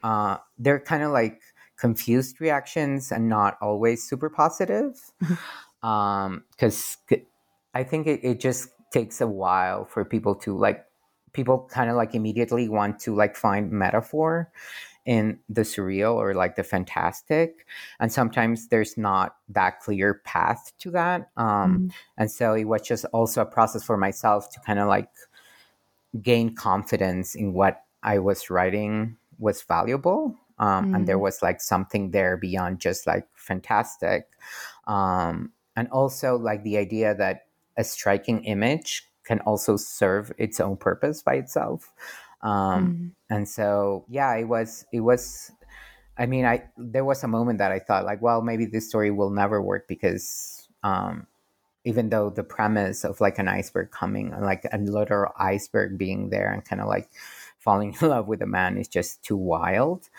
uh, 0.04 0.38
they're 0.58 0.80
kind 0.80 1.04
of 1.04 1.12
like 1.12 1.42
confused 1.78 2.40
reactions 2.40 3.12
and 3.12 3.28
not 3.30 3.58
always 3.62 4.08
super 4.08 4.30
positive. 4.30 4.94
Um, 5.88 6.44
because 6.52 6.98
I 7.74 7.84
think 7.84 8.08
it, 8.08 8.20
it 8.22 8.40
just 8.42 8.70
takes 8.92 9.22
a 9.22 9.28
while 9.28 9.86
for 9.86 10.04
people 10.04 10.36
to 10.36 10.58
like 10.58 10.86
people 11.32 11.70
kind 11.72 11.90
of 11.90 11.96
like 11.96 12.14
immediately 12.14 12.68
want 12.68 13.00
to 13.00 13.16
like 13.16 13.38
find 13.38 13.72
metaphor 13.72 14.52
in 15.06 15.40
the 15.48 15.62
surreal 15.62 16.16
or 16.16 16.34
like 16.34 16.56
the 16.58 16.64
fantastic 16.64 17.66
and 18.02 18.12
sometimes 18.12 18.68
there's 18.68 18.98
not 18.98 19.38
that 19.48 19.80
clear 19.80 20.16
path 20.26 20.74
to 20.80 20.92
that 20.92 21.30
um 21.38 21.90
and 22.18 22.30
so 22.30 22.54
it 22.54 22.66
was 22.66 22.82
just 22.82 23.06
also 23.14 23.42
a 23.42 23.46
process 23.46 23.84
for 23.84 23.96
myself 23.96 24.50
to 24.50 24.60
kind 24.62 24.80
of 24.80 24.88
like 24.88 25.10
gain 26.22 26.54
confidence 26.54 27.36
in 27.36 27.54
what 27.54 27.84
i 28.04 28.20
was 28.20 28.50
writing 28.50 29.16
was 29.40 29.62
valuable 29.62 30.36
um, 30.60 30.96
and 30.96 31.08
there 31.08 31.20
was 31.20 31.44
like 31.44 31.62
something 31.62 32.10
there 32.12 32.36
beyond 32.36 32.80
just 32.80 33.06
like 33.06 33.28
fantastic 33.36 34.28
um, 34.88 35.52
and 35.78 35.88
also 35.90 36.38
like 36.38 36.64
the 36.64 36.78
idea 36.78 37.16
that 37.16 37.46
a 37.78 37.84
striking 37.86 38.44
image 38.44 39.08
can 39.24 39.40
also 39.42 39.78
serve 39.78 40.34
its 40.38 40.60
own 40.60 40.76
purpose 40.76 41.22
by 41.22 41.36
itself. 41.36 41.94
Um, 42.42 43.14
and 43.30 43.48
so 43.48 44.06
yeah 44.10 44.36
it 44.36 44.46
was 44.46 44.86
it 44.94 45.02
was 45.02 45.52
i 46.18 46.26
mean 46.26 46.46
i 46.46 46.64
there 46.78 47.04
was 47.04 47.24
a 47.24 47.28
moment 47.28 47.58
that 47.58 47.72
i 47.72 47.80
thought 47.80 48.06
like 48.06 48.22
well 48.22 48.42
maybe 48.42 48.66
this 48.66 48.88
story 48.88 49.10
will 49.10 49.32
never 49.32 49.62
work 49.62 49.88
because 49.88 50.68
um, 50.84 51.26
even 51.84 52.10
though 52.10 52.30
the 52.30 52.44
premise 52.44 53.04
of 53.04 53.20
like 53.22 53.40
an 53.40 53.48
iceberg 53.48 53.92
coming 53.92 54.32
like 54.42 54.66
a 54.72 54.78
literal 54.78 55.32
iceberg 55.38 55.98
being 55.98 56.30
there 56.30 56.52
and 56.52 56.64
kind 56.64 56.82
of 56.82 56.88
like 56.88 57.10
falling 57.60 57.96
in 58.02 58.08
love 58.08 58.28
with 58.28 58.42
a 58.42 58.46
man 58.46 58.78
is 58.78 58.88
just 58.88 59.24
too 59.24 59.38
wild. 59.38 60.10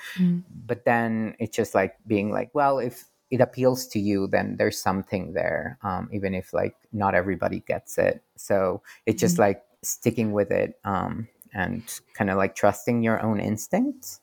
But 0.67 0.85
then 0.85 1.35
it's 1.39 1.57
just 1.57 1.75
like 1.75 1.97
being 2.07 2.31
like 2.31 2.51
well 2.55 2.79
if 2.79 3.05
it 3.31 3.41
appeals 3.41 3.87
to 3.87 3.99
you 3.99 4.27
then 4.27 4.57
there's 4.57 4.81
something 4.81 5.33
there 5.33 5.79
um, 5.83 6.09
even 6.13 6.35
if 6.35 6.53
like 6.53 6.77
not 6.93 7.15
everybody 7.15 7.61
gets 7.61 7.99
it. 7.99 8.23
So 8.37 8.83
it's 9.07 9.21
just 9.21 9.39
like 9.39 9.63
sticking 9.83 10.33
with 10.33 10.51
it 10.51 10.79
um, 10.85 11.29
and 11.55 11.83
kind 12.15 12.31
of 12.31 12.37
like 12.37 12.55
trusting 12.55 13.03
your 13.03 13.21
own 13.23 13.41
instincts. 13.41 14.21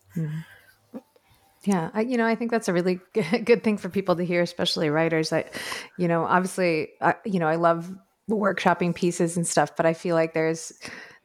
Yeah, 1.64 1.90
I, 1.94 2.02
you 2.02 2.18
know, 2.18 2.26
I 2.26 2.36
think 2.36 2.52
that's 2.52 2.68
a 2.68 2.74
really 2.74 3.00
good 3.44 3.64
thing 3.64 3.78
for 3.78 3.90
people 3.90 4.16
to 4.16 4.26
hear, 4.26 4.42
especially 4.42 4.90
writers. 4.90 5.34
I, 5.34 5.46
you 5.98 6.08
know, 6.08 6.24
obviously, 6.24 6.90
I, 7.02 7.16
you 7.26 7.40
know, 7.40 7.48
I 7.48 7.56
love 7.56 7.92
workshopping 8.30 8.94
pieces 8.94 9.38
and 9.38 9.48
stuff, 9.48 9.76
but 9.76 9.86
I 9.86 9.94
feel 9.94 10.16
like 10.16 10.34
there's 10.34 10.74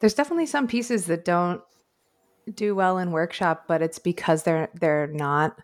there's 0.01 0.15
definitely 0.15 0.47
some 0.47 0.67
pieces 0.67 1.07
that 1.07 1.25
don't 1.25 1.61
do 2.55 2.75
well 2.75 2.99
in 2.99 3.11
workshop, 3.11 3.65
but 3.69 3.83
it's 3.83 3.99
because 3.99 4.43
they're 4.43 4.71
they're 4.75 5.09
not 5.09 5.61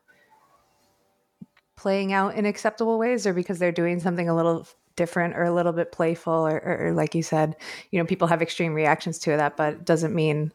playing 1.77 2.13
out 2.13 2.35
in 2.35 2.47
acceptable 2.47 2.99
ways, 2.99 3.27
or 3.27 3.33
because 3.33 3.59
they're 3.59 3.73
doing 3.73 4.01
something 4.01 4.29
a 4.29 4.35
little 4.35 4.67
different 4.97 5.37
or 5.37 5.45
a 5.45 5.53
little 5.53 5.73
bit 5.73 5.93
playful, 5.93 6.33
or, 6.33 6.57
or, 6.57 6.87
or 6.87 6.93
like 6.93 7.15
you 7.15 7.23
said, 7.23 7.57
you 7.91 7.99
know, 7.99 8.07
people 8.07 8.29
have 8.29 8.43
extreme 8.43 8.75
reactions 8.75 9.19
to 9.21 9.37
that, 9.37 9.57
but 9.57 9.85
doesn't 9.85 10.15
mean 10.15 10.53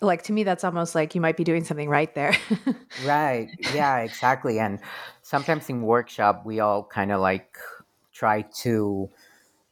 like 0.00 0.22
to 0.22 0.32
me 0.32 0.44
that's 0.44 0.64
almost 0.64 0.94
like 0.94 1.14
you 1.14 1.20
might 1.20 1.36
be 1.36 1.44
doing 1.44 1.64
something 1.64 1.88
right 1.88 2.14
there. 2.14 2.36
right 3.04 3.48
yeah 3.74 3.98
exactly 3.98 4.58
and 4.58 4.80
sometimes 5.22 5.68
in 5.70 5.82
workshop 5.82 6.44
we 6.44 6.60
all 6.60 6.84
kind 6.84 7.10
of 7.10 7.20
like 7.20 7.56
try 8.12 8.42
to 8.42 9.08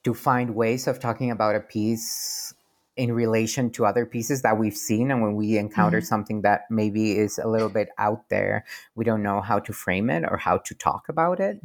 to 0.04 0.14
find 0.14 0.54
ways 0.54 0.86
of 0.86 0.98
talking 0.98 1.30
about 1.30 1.54
a 1.54 1.60
piece 1.60 2.54
in 2.96 3.12
relation 3.12 3.70
to 3.70 3.86
other 3.86 4.04
pieces 4.04 4.42
that 4.42 4.58
we've 4.58 4.76
seen 4.76 5.10
and 5.10 5.22
when 5.22 5.34
we 5.34 5.56
encounter 5.58 6.00
something 6.00 6.42
that 6.42 6.62
maybe 6.70 7.18
is 7.18 7.38
a 7.38 7.48
little 7.48 7.70
bit 7.70 7.88
out 7.98 8.28
there 8.28 8.64
we 8.94 9.04
don't 9.04 9.22
know 9.22 9.40
how 9.40 9.58
to 9.58 9.72
frame 9.72 10.10
it 10.10 10.24
or 10.30 10.36
how 10.36 10.58
to 10.58 10.74
talk 10.74 11.08
about 11.08 11.40
it. 11.40 11.60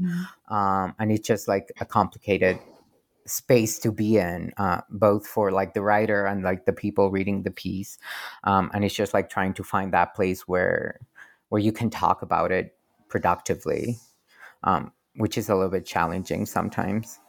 Um, 0.49 0.95
and 0.99 1.11
it's 1.11 1.27
just 1.27 1.47
like 1.47 1.71
a 1.79 1.85
complicated 1.85 2.59
space 3.25 3.77
to 3.79 3.91
be 3.91 4.17
in 4.17 4.53
uh, 4.57 4.81
both 4.89 5.27
for 5.27 5.51
like 5.51 5.73
the 5.73 5.81
writer 5.81 6.25
and 6.25 6.43
like 6.43 6.65
the 6.65 6.73
people 6.73 7.11
reading 7.11 7.43
the 7.43 7.51
piece. 7.51 7.97
Um, 8.45 8.71
and 8.73 8.85
it's 8.85 8.95
just 8.95 9.13
like 9.13 9.29
trying 9.29 9.53
to 9.55 9.63
find 9.63 9.93
that 9.93 10.15
place 10.15 10.47
where 10.47 10.99
where 11.49 11.61
you 11.61 11.71
can 11.71 11.89
talk 11.89 12.21
about 12.21 12.51
it 12.51 12.75
productively 13.09 13.97
um, 14.63 14.91
which 15.15 15.37
is 15.37 15.49
a 15.49 15.55
little 15.55 15.71
bit 15.71 15.85
challenging 15.85 16.45
sometimes 16.45 17.19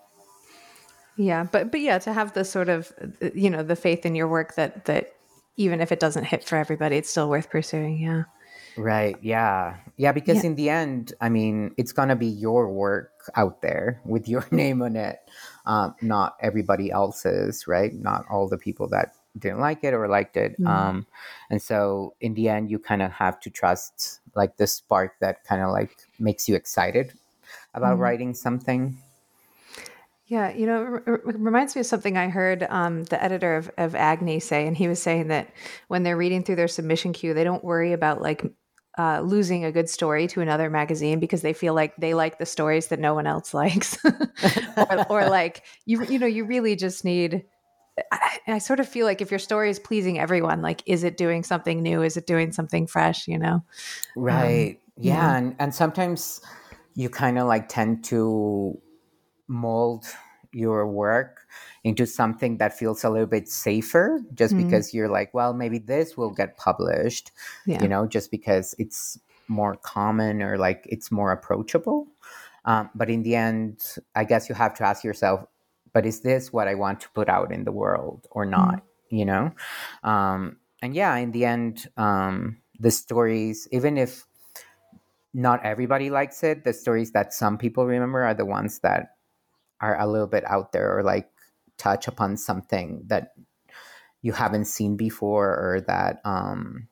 Yeah, 1.18 1.44
but 1.50 1.70
but 1.72 1.80
yeah, 1.80 1.98
to 1.98 2.12
have 2.12 2.32
the 2.32 2.44
sort 2.44 2.68
of 2.68 2.92
uh, 3.02 3.30
you 3.34 3.50
know 3.50 3.62
the 3.64 3.76
faith 3.76 4.06
in 4.06 4.14
your 4.14 4.28
work 4.28 4.54
that 4.54 4.84
that 4.86 5.14
even 5.56 5.80
if 5.80 5.90
it 5.90 5.98
doesn't 5.98 6.24
hit 6.24 6.44
for 6.44 6.56
everybody, 6.56 6.96
it's 6.96 7.10
still 7.10 7.28
worth 7.28 7.50
pursuing. 7.50 7.98
Yeah, 7.98 8.22
right 8.76 9.16
yeah. 9.20 9.76
Yeah 9.96 10.12
because 10.12 10.44
Yeah. 10.44 10.50
in 10.50 10.54
the 10.54 10.70
end 10.70 11.12
i 11.20 11.28
mean 11.28 11.74
it's 11.76 11.90
gonna 11.92 12.14
be 12.14 12.28
your 12.28 12.70
work 12.70 13.10
out 13.34 13.60
there 13.62 14.00
with 14.06 14.28
your 14.28 14.46
name 14.52 14.80
on 14.80 14.94
it. 14.96 15.18
Um, 15.66 15.96
not 16.00 16.36
everybody 16.40 16.90
else's 16.90 17.66
right? 17.66 17.92
Not 17.92 18.24
all 18.30 18.48
the 18.48 18.56
people 18.56 18.88
that 18.90 19.12
didn't 19.36 19.58
like 19.60 19.84
it 19.84 19.94
or 19.94 20.08
liked 20.08 20.36
it. 20.36 20.56
Um, 20.64 21.06
and 21.50 21.60
so 21.60 22.14
in 22.20 22.34
the 22.34 22.48
end 22.48 22.70
you 22.70 22.78
kind 22.78 23.02
of 23.02 23.10
have 23.12 23.40
to 23.40 23.50
trust 23.50 24.20
like 24.34 24.56
the 24.56 24.66
spark 24.68 25.18
that 25.20 25.44
kind 25.44 25.62
of 25.62 25.70
like 25.72 25.96
makes 26.20 26.48
you 26.48 26.54
excited 26.54 27.12
about 27.74 27.98
writing 27.98 28.34
something 28.34 28.96
yeah. 30.28 30.52
You 30.52 30.66
know, 30.66 31.00
it 31.06 31.20
reminds 31.24 31.74
me 31.74 31.80
of 31.80 31.86
something 31.86 32.16
I 32.16 32.28
heard 32.28 32.62
um, 32.68 33.04
the 33.04 33.22
editor 33.22 33.56
of 33.56 33.70
of 33.76 33.94
Agni 33.94 34.40
say, 34.40 34.66
and 34.66 34.76
he 34.76 34.88
was 34.88 35.02
saying 35.02 35.28
that 35.28 35.50
when 35.88 36.02
they're 36.02 36.16
reading 36.16 36.44
through 36.44 36.56
their 36.56 36.68
submission 36.68 37.12
queue, 37.12 37.34
they 37.34 37.44
don't 37.44 37.64
worry 37.64 37.92
about 37.92 38.22
like. 38.22 38.44
Uh, 38.96 39.20
losing 39.20 39.64
a 39.64 39.70
good 39.70 39.88
story 39.88 40.26
to 40.26 40.40
another 40.40 40.68
magazine 40.68 41.20
because 41.20 41.40
they 41.40 41.52
feel 41.52 41.72
like 41.72 41.94
they 41.98 42.14
like 42.14 42.36
the 42.40 42.44
stories 42.44 42.88
that 42.88 42.98
no 42.98 43.14
one 43.14 43.28
else 43.28 43.54
likes, 43.62 43.96
or, 44.04 45.06
or 45.08 45.28
like 45.28 45.62
you, 45.86 46.04
you 46.06 46.18
know, 46.18 46.26
you 46.26 46.44
really 46.44 46.74
just 46.74 47.04
need 47.04 47.44
I, 48.12 48.38
I 48.46 48.58
sort 48.58 48.80
of 48.80 48.88
feel 48.88 49.06
like 49.06 49.20
if 49.20 49.30
your 49.30 49.38
story 49.38 49.70
is 49.70 49.78
pleasing 49.78 50.18
everyone, 50.18 50.62
like, 50.62 50.82
is 50.86 51.04
it 51.04 51.16
doing 51.16 51.42
something 51.42 51.82
new? 51.82 52.02
Is 52.02 52.16
it 52.16 52.26
doing 52.26 52.52
something 52.52 52.86
fresh? 52.86 53.28
You 53.28 53.38
know? 53.38 53.64
Right. 54.16 54.80
yeah. 54.96 55.14
yeah. 55.14 55.36
And, 55.36 55.56
and 55.58 55.74
sometimes 55.74 56.40
you 56.94 57.08
kind 57.08 57.38
of 57.38 57.46
like 57.46 57.68
tend 57.68 58.04
to 58.04 58.80
mold 59.48 60.06
your 60.52 60.86
work 60.86 61.46
into 61.84 62.06
something 62.06 62.56
that 62.58 62.76
feels 62.76 63.04
a 63.04 63.10
little 63.10 63.26
bit 63.26 63.48
safer 63.48 64.22
just 64.34 64.56
because 64.56 64.94
you're 64.94 65.08
like, 65.08 65.32
well, 65.34 65.52
maybe 65.52 65.78
this 65.78 66.16
will 66.16 66.30
get 66.30 66.56
published, 66.56 67.32
Yeah. 67.66 67.82
you 67.82 67.88
know, 67.88 68.06
just 68.06 68.30
because 68.30 68.74
it's 68.78 69.18
more 69.48 69.76
common 69.76 70.42
or 70.42 70.56
like 70.56 70.86
it's 70.88 71.10
more 71.10 71.32
approachable. 71.32 72.08
Um, 72.64 72.90
but 72.94 73.10
in 73.10 73.22
the 73.22 73.34
end, 73.36 73.84
I 74.14 74.24
guess 74.24 74.48
you 74.48 74.54
have 74.54 74.74
to 74.74 74.84
ask 74.84 75.04
yourself, 75.04 75.44
but 75.92 76.06
is 76.06 76.20
this 76.20 76.52
what 76.52 76.68
I 76.68 76.74
want 76.74 77.00
to 77.00 77.10
put 77.10 77.28
out 77.28 77.52
in 77.52 77.64
the 77.64 77.72
world 77.72 78.26
or 78.30 78.44
not? 78.44 78.82
You 79.10 79.24
know? 79.24 79.52
Um, 80.02 80.58
and 80.82 80.94
yeah, 80.94 81.16
in 81.16 81.32
the 81.32 81.44
end, 81.44 81.88
um, 81.96 82.58
the 82.78 82.90
stories, 82.90 83.68
even 83.72 83.98
if 83.98 84.26
not 85.34 85.64
everybody 85.64 86.10
likes 86.10 86.42
it, 86.42 86.64
the 86.64 86.72
stories 86.72 87.12
that 87.12 87.32
some 87.32 87.58
people 87.58 87.86
remember 87.86 88.22
are 88.24 88.34
the 88.34 88.44
ones 88.46 88.80
that 88.80 89.16
are 89.80 89.98
a 89.98 90.06
little 90.06 90.26
bit 90.26 90.44
out 90.46 90.72
there 90.72 90.96
or 90.96 91.02
like 91.02 91.30
touch 91.76 92.08
upon 92.08 92.36
something 92.36 93.02
that 93.06 93.32
you 94.22 94.32
haven't 94.32 94.66
seen 94.66 94.96
before 94.96 95.48
or 95.48 95.80
that 95.86 96.20
um, 96.24 96.88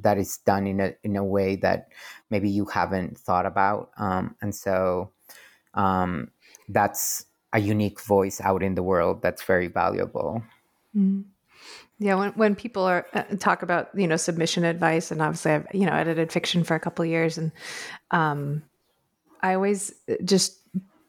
that 0.00 0.18
is 0.18 0.38
done 0.38 0.66
in 0.66 0.80
a 0.80 0.94
in 1.02 1.16
a 1.16 1.24
way 1.24 1.56
that 1.56 1.88
maybe 2.30 2.50
you 2.50 2.64
haven't 2.64 3.18
thought 3.18 3.46
about. 3.46 3.90
Um, 3.96 4.34
and 4.40 4.54
so 4.54 5.12
um, 5.74 6.30
that's 6.68 7.26
a 7.52 7.60
unique 7.60 8.00
voice 8.00 8.40
out 8.40 8.62
in 8.62 8.74
the 8.74 8.82
world 8.82 9.22
that's 9.22 9.42
very 9.42 9.68
valuable. 9.68 10.42
Yeah, 11.98 12.16
when 12.16 12.32
when 12.32 12.54
people 12.56 12.82
are 12.82 13.06
uh, 13.14 13.22
talk 13.38 13.62
about 13.62 13.90
you 13.94 14.08
know 14.08 14.16
submission 14.16 14.64
advice, 14.64 15.10
and 15.10 15.22
obviously 15.22 15.52
I've 15.52 15.66
you 15.72 15.86
know 15.86 15.92
edited 15.92 16.32
fiction 16.32 16.64
for 16.64 16.74
a 16.74 16.80
couple 16.80 17.04
years, 17.04 17.38
and 17.38 17.52
um, 18.10 18.62
I 19.40 19.54
always 19.54 19.92
uh, 20.08 20.14
just 20.24 20.58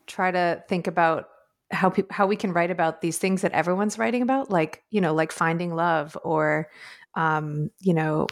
try 0.08 0.32
to 0.32 0.64
think 0.68 0.88
about 0.88 1.30
how 1.72 1.90
peop 1.90 2.12
how 2.12 2.28
we 2.28 2.36
can 2.36 2.54
write 2.54 2.72
about 2.72 3.02
these 3.02 3.18
things 3.18 3.42
that 3.42 3.52
everyone's 3.52 3.98
writing 3.98 4.22
about, 4.22 4.50
like 4.50 4.84
you 4.92 5.02
know, 5.02 5.14
like 5.14 5.32
finding 5.32 5.76
love 5.76 6.18
or 6.24 6.70
um, 7.16 7.70
you 7.80 7.94
know 7.94 8.28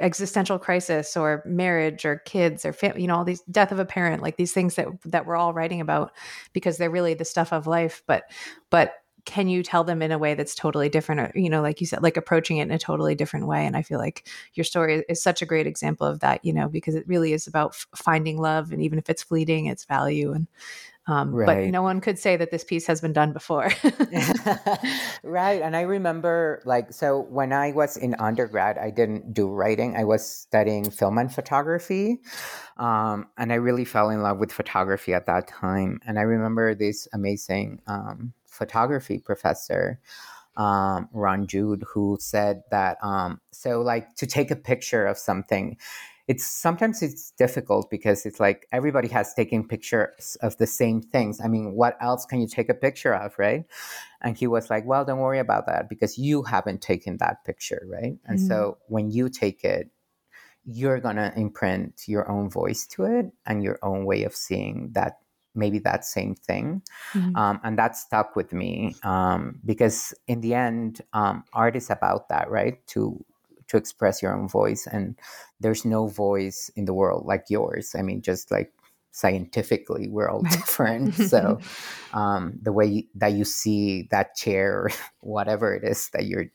existential 0.00 0.58
crisis 0.58 1.16
or 1.16 1.42
marriage 1.46 2.04
or 2.04 2.16
kids 2.16 2.64
or 2.64 2.72
fam- 2.72 2.98
you 2.98 3.06
know 3.06 3.14
all 3.16 3.24
these 3.24 3.42
death 3.42 3.70
of 3.70 3.78
a 3.78 3.84
parent 3.84 4.22
like 4.22 4.36
these 4.36 4.52
things 4.52 4.74
that 4.74 4.88
that 5.04 5.24
we're 5.24 5.36
all 5.36 5.52
writing 5.52 5.80
about 5.80 6.12
because 6.52 6.78
they're 6.78 6.90
really 6.90 7.14
the 7.14 7.24
stuff 7.24 7.52
of 7.52 7.66
life. 7.66 8.02
But 8.06 8.24
but 8.70 8.94
can 9.24 9.48
you 9.48 9.62
tell 9.62 9.84
them 9.84 10.02
in 10.02 10.12
a 10.12 10.18
way 10.18 10.34
that's 10.34 10.54
totally 10.54 10.88
different 10.88 11.20
or 11.20 11.32
you 11.34 11.48
know 11.48 11.62
like 11.62 11.80
you 11.80 11.86
said 11.86 12.02
like 12.02 12.16
approaching 12.16 12.58
it 12.58 12.62
in 12.62 12.70
a 12.72 12.78
totally 12.78 13.14
different 13.14 13.46
way? 13.46 13.64
And 13.66 13.76
i 13.76 13.82
feel 13.82 13.98
like 13.98 14.28
your 14.54 14.64
story 14.64 15.04
is 15.08 15.22
such 15.22 15.42
a 15.42 15.46
great 15.46 15.66
example 15.66 16.06
of 16.06 16.20
that 16.20 16.44
you 16.44 16.52
know 16.52 16.68
because 16.68 16.94
it 16.94 17.06
really 17.06 17.32
is 17.32 17.46
about 17.46 17.70
f- 17.70 17.86
finding 17.94 18.40
love. 18.40 18.72
And 18.72 18.82
even 18.82 18.98
if 18.98 19.08
it's 19.08 19.22
fleeting 19.22 19.66
it's 19.66 19.84
value. 19.84 20.32
And 20.32 20.48
um, 21.06 21.34
right. 21.34 21.46
But 21.46 21.70
no 21.70 21.82
one 21.82 22.00
could 22.00 22.18
say 22.18 22.36
that 22.36 22.50
this 22.50 22.64
piece 22.64 22.86
has 22.86 23.00
been 23.00 23.12
done 23.12 23.32
before. 23.32 23.64
right. 25.22 25.60
And 25.60 25.76
I 25.76 25.82
remember, 25.82 26.62
like, 26.64 26.92
so 26.94 27.20
when 27.20 27.52
I 27.52 27.72
was 27.72 27.98
in 27.98 28.14
undergrad, 28.18 28.78
I 28.78 28.90
didn't 28.90 29.34
do 29.34 29.48
writing, 29.48 29.96
I 29.96 30.04
was 30.04 30.26
studying 30.26 30.90
film 30.90 31.18
and 31.18 31.32
photography. 31.32 32.20
Um, 32.78 33.26
and 33.36 33.52
I 33.52 33.56
really 33.56 33.84
fell 33.84 34.08
in 34.08 34.22
love 34.22 34.38
with 34.38 34.50
photography 34.50 35.12
at 35.12 35.26
that 35.26 35.46
time. 35.46 36.00
And 36.06 36.18
I 36.18 36.22
remember 36.22 36.74
this 36.74 37.06
amazing 37.12 37.82
um, 37.86 38.32
photography 38.46 39.18
professor. 39.18 40.00
Um, 40.56 41.08
Ron 41.12 41.48
Jude, 41.48 41.84
who 41.92 42.16
said 42.20 42.62
that 42.70 42.96
um, 43.02 43.40
so 43.50 43.82
like 43.82 44.14
to 44.14 44.26
take 44.26 44.52
a 44.52 44.56
picture 44.56 45.04
of 45.04 45.18
something, 45.18 45.76
it's 46.26 46.46
sometimes 46.46 47.02
it's 47.02 47.32
difficult 47.32 47.90
because 47.90 48.24
it's 48.24 48.40
like 48.40 48.66
everybody 48.72 49.08
has 49.08 49.34
taken 49.34 49.66
pictures 49.66 50.36
of 50.40 50.56
the 50.56 50.66
same 50.66 51.02
things. 51.02 51.40
I 51.42 51.48
mean, 51.48 51.74
what 51.74 51.96
else 52.00 52.24
can 52.24 52.40
you 52.40 52.48
take 52.48 52.70
a 52.70 52.74
picture 52.74 53.14
of, 53.14 53.38
right? 53.38 53.64
And 54.22 54.36
he 54.36 54.46
was 54.46 54.70
like, 54.70 54.86
"Well, 54.86 55.04
don't 55.04 55.18
worry 55.18 55.38
about 55.38 55.66
that 55.66 55.88
because 55.88 56.16
you 56.16 56.42
haven't 56.42 56.80
taken 56.80 57.18
that 57.18 57.44
picture, 57.44 57.82
right?" 57.86 58.16
And 58.24 58.38
mm-hmm. 58.38 58.48
so 58.48 58.78
when 58.88 59.10
you 59.10 59.28
take 59.28 59.64
it, 59.64 59.90
you're 60.64 61.00
gonna 61.00 61.32
imprint 61.36 62.04
your 62.06 62.30
own 62.30 62.48
voice 62.48 62.86
to 62.86 63.04
it 63.04 63.26
and 63.44 63.62
your 63.62 63.78
own 63.82 64.06
way 64.06 64.24
of 64.24 64.34
seeing 64.34 64.90
that 64.92 65.18
maybe 65.54 65.78
that 65.78 66.04
same 66.04 66.34
thing 66.34 66.82
mm-hmm. 67.12 67.36
um, 67.36 67.60
and 67.62 67.78
that 67.78 67.96
stuck 67.96 68.34
with 68.34 68.52
me 68.52 68.96
um, 69.04 69.60
because 69.64 70.12
in 70.26 70.40
the 70.40 70.52
end 70.52 71.00
um, 71.12 71.44
art 71.52 71.76
is 71.76 71.90
about 71.90 72.28
that 72.28 72.50
right 72.50 72.84
to 72.88 73.24
to 73.74 73.78
express 73.78 74.22
your 74.22 74.32
own 74.36 74.48
voice 74.48 74.86
and 74.86 75.18
there's 75.60 75.84
no 75.84 76.06
voice 76.06 76.70
in 76.76 76.84
the 76.84 76.94
world 76.94 77.26
like 77.26 77.46
yours. 77.48 77.94
I 77.98 78.02
mean 78.02 78.22
just 78.22 78.50
like 78.50 78.72
scientifically 79.10 80.08
we're 80.08 80.28
all 80.28 80.42
different. 80.58 81.14
So 81.28 81.58
um, 82.12 82.58
the 82.62 82.72
way 82.72 83.06
that 83.16 83.32
you 83.32 83.44
see 83.44 84.08
that 84.10 84.36
chair 84.36 84.88
whatever 85.20 85.74
it 85.74 85.84
is 85.84 86.08
that 86.10 86.26
you're 86.26 86.50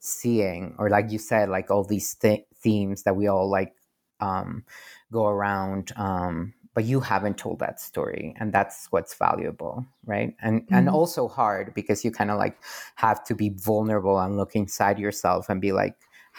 seeing 0.00 0.74
or 0.78 0.90
like 0.90 1.10
you 1.10 1.18
said 1.18 1.48
like 1.48 1.70
all 1.70 1.84
these 1.84 2.14
th- 2.14 2.46
themes 2.54 3.02
that 3.02 3.16
we 3.16 3.26
all 3.28 3.48
like 3.50 3.74
um, 4.20 4.64
go 5.12 5.26
around 5.26 5.92
um, 5.96 6.54
but 6.74 6.84
you 6.84 7.00
haven't 7.00 7.38
told 7.38 7.58
that 7.58 7.80
story 7.80 8.34
and 8.38 8.52
that's 8.52 8.86
what's 8.90 9.14
valuable 9.14 9.84
right? 10.08 10.34
And 10.40 10.62
mm-hmm. 10.62 10.74
and 10.74 10.88
also 10.88 11.28
hard 11.28 11.74
because 11.74 12.04
you 12.04 12.10
kind 12.10 12.30
of 12.30 12.38
like 12.38 12.56
have 12.96 13.22
to 13.24 13.34
be 13.34 13.50
vulnerable 13.50 14.18
and 14.18 14.36
look 14.36 14.56
inside 14.56 14.98
yourself 14.98 15.48
and 15.48 15.60
be 15.60 15.72
like 15.72 15.94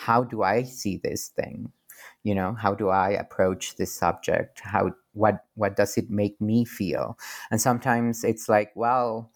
how 0.06 0.24
do 0.24 0.44
I 0.44 0.64
see 0.64 0.98
this 0.98 1.28
thing? 1.28 1.72
You 2.24 2.34
know, 2.34 2.54
how 2.54 2.74
do 2.74 2.88
I 2.88 3.10
approach 3.10 3.76
this 3.76 3.94
subject? 3.94 4.62
How 4.62 4.92
what 5.14 5.44
what 5.56 5.76
does 5.76 5.98
it 5.98 6.10
make 6.10 6.40
me 6.40 6.64
feel? 6.64 7.18
And 7.52 7.60
sometimes 7.60 8.24
it's 8.24 8.48
like, 8.48 8.72
well, 8.76 9.32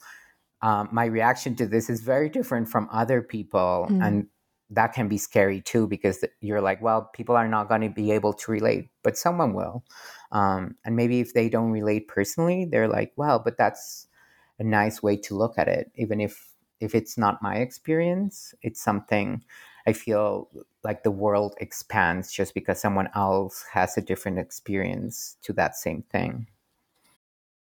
um, 0.62 0.88
my 0.92 1.06
reaction 1.06 1.56
to 1.58 1.68
this 1.68 1.90
is 1.90 2.02
very 2.02 2.30
different 2.30 2.70
from 2.70 2.88
other 2.92 3.22
people, 3.22 3.88
mm. 3.90 4.02
and 4.02 4.28
that 4.70 4.94
can 4.94 5.10
be 5.10 5.18
scary 5.18 5.62
too 5.62 5.86
because 5.86 6.24
you're 6.40 6.62
like, 6.62 6.82
well, 6.82 7.10
people 7.14 7.36
are 7.36 7.50
not 7.50 7.68
going 7.68 7.82
to 7.82 7.90
be 7.90 8.12
able 8.12 8.34
to 8.34 8.52
relate, 8.52 8.88
but 9.04 9.18
someone 9.18 9.54
will. 9.54 9.84
Um, 10.32 10.76
and 10.86 10.96
maybe 10.96 11.20
if 11.20 11.34
they 11.34 11.50
don't 11.50 11.72
relate 11.72 12.08
personally, 12.08 12.66
they're 12.66 12.88
like, 12.88 13.12
well, 13.18 13.40
but 13.40 13.58
that's 13.58 14.08
a 14.60 14.64
nice 14.64 15.04
way 15.04 15.18
to 15.18 15.36
look 15.36 15.58
at 15.58 15.68
it, 15.68 15.92
even 15.96 16.22
if 16.22 16.54
if 16.80 16.96
it's 16.96 17.18
not 17.18 17.42
my 17.42 17.56
experience, 17.56 18.54
it's 18.62 18.82
something 18.82 19.44
I 19.86 19.94
feel 19.94 20.50
like 20.84 21.04
the 21.04 21.12
world 21.12 21.56
expands 21.60 22.32
just 22.32 22.54
because 22.54 22.80
someone 22.80 23.10
else 23.16 23.66
has 23.74 23.98
a 23.98 24.02
different 24.02 24.40
experience 24.40 25.38
to 25.44 25.54
that 25.54 25.76
same 25.76 26.04
thing. 26.12 26.48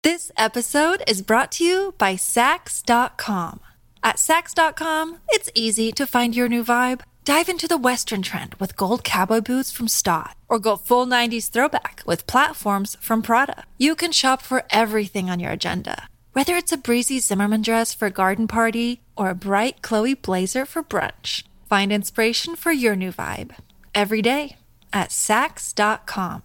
This 0.04 0.32
episode 0.38 1.02
is 1.08 1.22
brought 1.22 1.52
to 1.54 1.64
you 1.64 1.96
by 1.98 2.16
Saks.com. 2.16 3.62
At 4.04 4.18
Saks.com, 4.18 5.20
it's 5.30 5.50
easy 5.56 5.94
to 5.94 6.06
find 6.06 6.36
your 6.36 6.50
new 6.50 6.64
vibe. 6.64 7.02
Dive 7.24 7.48
into 7.48 7.70
the 7.70 7.78
Western 7.78 8.22
trend 8.22 8.56
with 8.56 8.76
gold 8.76 9.06
cowboy 9.06 9.40
boots 9.40 9.72
from 9.72 9.88
Staud, 9.88 10.36
or 10.50 10.60
go 10.60 10.76
full 10.76 11.08
90s 11.08 11.50
throwback 11.50 12.04
with 12.06 12.28
platforms 12.28 12.98
from 13.00 13.22
Prada. 13.22 13.64
You 13.78 13.96
can 13.96 14.12
shop 14.12 14.42
for 14.42 14.64
everything 14.72 15.30
on 15.30 15.40
your 15.40 15.52
agenda, 15.52 16.10
whether 16.34 16.58
it's 16.58 16.74
a 16.74 16.78
breezy 16.78 17.20
Zimmermann 17.20 17.62
dress 17.62 17.94
for 17.94 18.08
a 18.08 18.12
garden 18.12 18.50
party 18.50 19.02
or 19.16 19.30
a 19.30 19.36
bright 19.36 19.82
Chloe 19.82 20.16
blazer 20.16 20.66
for 20.66 20.84
brunch. 20.84 21.44
Find 21.74 21.92
inspiration 21.92 22.56
for 22.56 22.72
your 22.72 22.96
new 22.96 23.12
vibe 23.12 23.56
every 23.96 24.22
day 24.22 24.58
at 24.94 25.10
Saks.com. 25.10 26.44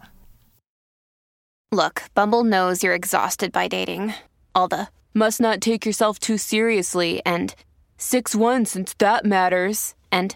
Look, 1.71 2.05
Bumble 2.15 2.45
knows 2.45 2.83
you're 2.83 2.95
exhausted 2.95 3.53
by 3.53 3.69
dating. 3.69 4.15
All 4.55 4.69
the 4.69 4.89
must 5.13 5.39
not 5.39 5.61
take 5.61 5.85
yourself 5.85 6.19
too 6.19 6.39
seriously 6.39 7.21
and 7.27 7.55
6 7.99 8.35
1 8.35 8.65
since 8.65 8.95
that 8.95 9.27
matters. 9.27 9.95
And 10.11 10.35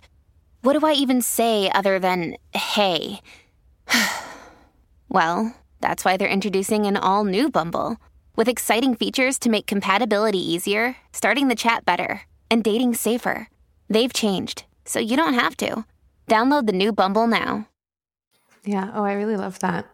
what 0.60 0.78
do 0.78 0.86
I 0.86 0.92
even 0.92 1.22
say 1.22 1.70
other 1.70 1.98
than 1.98 2.36
hey? 2.52 3.22
well, 5.08 5.56
that's 5.80 6.04
why 6.04 6.18
they're 6.18 6.28
introducing 6.28 6.84
an 6.84 6.98
all 6.98 7.24
new 7.24 7.48
Bumble 7.48 7.96
with 8.36 8.46
exciting 8.46 8.94
features 8.94 9.38
to 9.38 9.48
make 9.48 9.66
compatibility 9.66 10.52
easier, 10.52 10.96
starting 11.14 11.48
the 11.48 11.54
chat 11.54 11.86
better, 11.86 12.26
and 12.50 12.62
dating 12.62 12.92
safer. 12.92 13.48
They've 13.88 14.12
changed 14.12 14.64
so 14.84 14.98
you 14.98 15.16
don't 15.16 15.34
have 15.34 15.56
to. 15.58 15.84
Download 16.28 16.66
the 16.66 16.72
new 16.72 16.92
Bumble 16.92 17.26
now. 17.26 17.66
Yeah. 18.64 18.90
Oh, 18.94 19.04
I 19.04 19.14
really 19.14 19.36
love 19.36 19.58
that. 19.58 19.86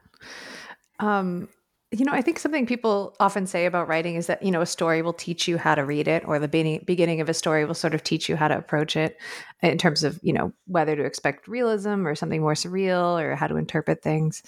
Um, 1.01 1.48
you 1.90 2.05
know, 2.05 2.12
I 2.12 2.20
think 2.20 2.38
something 2.38 2.66
people 2.66 3.16
often 3.18 3.46
say 3.46 3.64
about 3.64 3.88
writing 3.88 4.16
is 4.16 4.27
that, 4.27 4.42
you 4.42 4.51
know, 4.51 4.61
a 4.61 4.66
story 4.66 5.01
will 5.01 5.14
teach 5.14 5.48
you 5.48 5.57
how 5.57 5.74
to 5.74 5.87
read 5.87 6.07
it, 6.07 6.22
or 6.27 6.38
the 6.38 6.81
beginning 6.85 7.22
of 7.22 7.31
a 7.31 7.35
story 7.35 7.64
will 7.64 7.72
sort 7.72 7.94
of 7.94 8.05
teach 8.05 8.29
you 8.29 8.37
how 8.37 8.48
to 8.48 8.59
approach 8.59 8.94
it 8.94 9.16
in 9.62 9.79
terms 9.79 10.05
of, 10.05 10.20
you 10.22 10.35
know, 10.35 10.53
whether 10.66 10.94
to 10.94 11.03
expect 11.03 11.48
realism 11.48 12.07
or 12.07 12.14
something 12.14 12.42
more 12.42 12.53
surreal 12.53 13.18
or 13.18 13.35
how 13.37 13.46
to 13.46 13.57
interpret 13.57 14.03
things. 14.03 14.42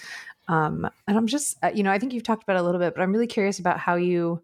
Um, 0.48 0.90
and 1.08 1.16
I'm 1.16 1.26
just, 1.26 1.56
uh, 1.62 1.70
you 1.72 1.82
know, 1.82 1.90
I 1.90 1.98
think 1.98 2.12
you've 2.12 2.24
talked 2.24 2.42
about 2.42 2.56
it 2.56 2.60
a 2.60 2.62
little 2.62 2.80
bit, 2.80 2.94
but 2.94 3.00
I'm 3.00 3.12
really 3.12 3.26
curious 3.26 3.58
about 3.58 3.78
how 3.78 3.94
you 3.94 4.42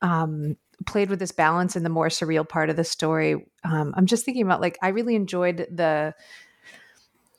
um, 0.00 0.56
played 0.86 1.10
with 1.10 1.18
this 1.18 1.32
balance 1.32 1.76
in 1.76 1.82
the 1.82 1.88
more 1.88 2.08
surreal 2.08 2.48
part 2.48 2.70
of 2.70 2.76
the 2.76 2.84
story. 2.84 3.46
Um, 3.64 3.94
I'm 3.96 4.06
just 4.06 4.24
thinking 4.24 4.42
about 4.42 4.60
like 4.60 4.78
I 4.82 4.88
really 4.88 5.16
enjoyed 5.16 5.66
the 5.70 6.14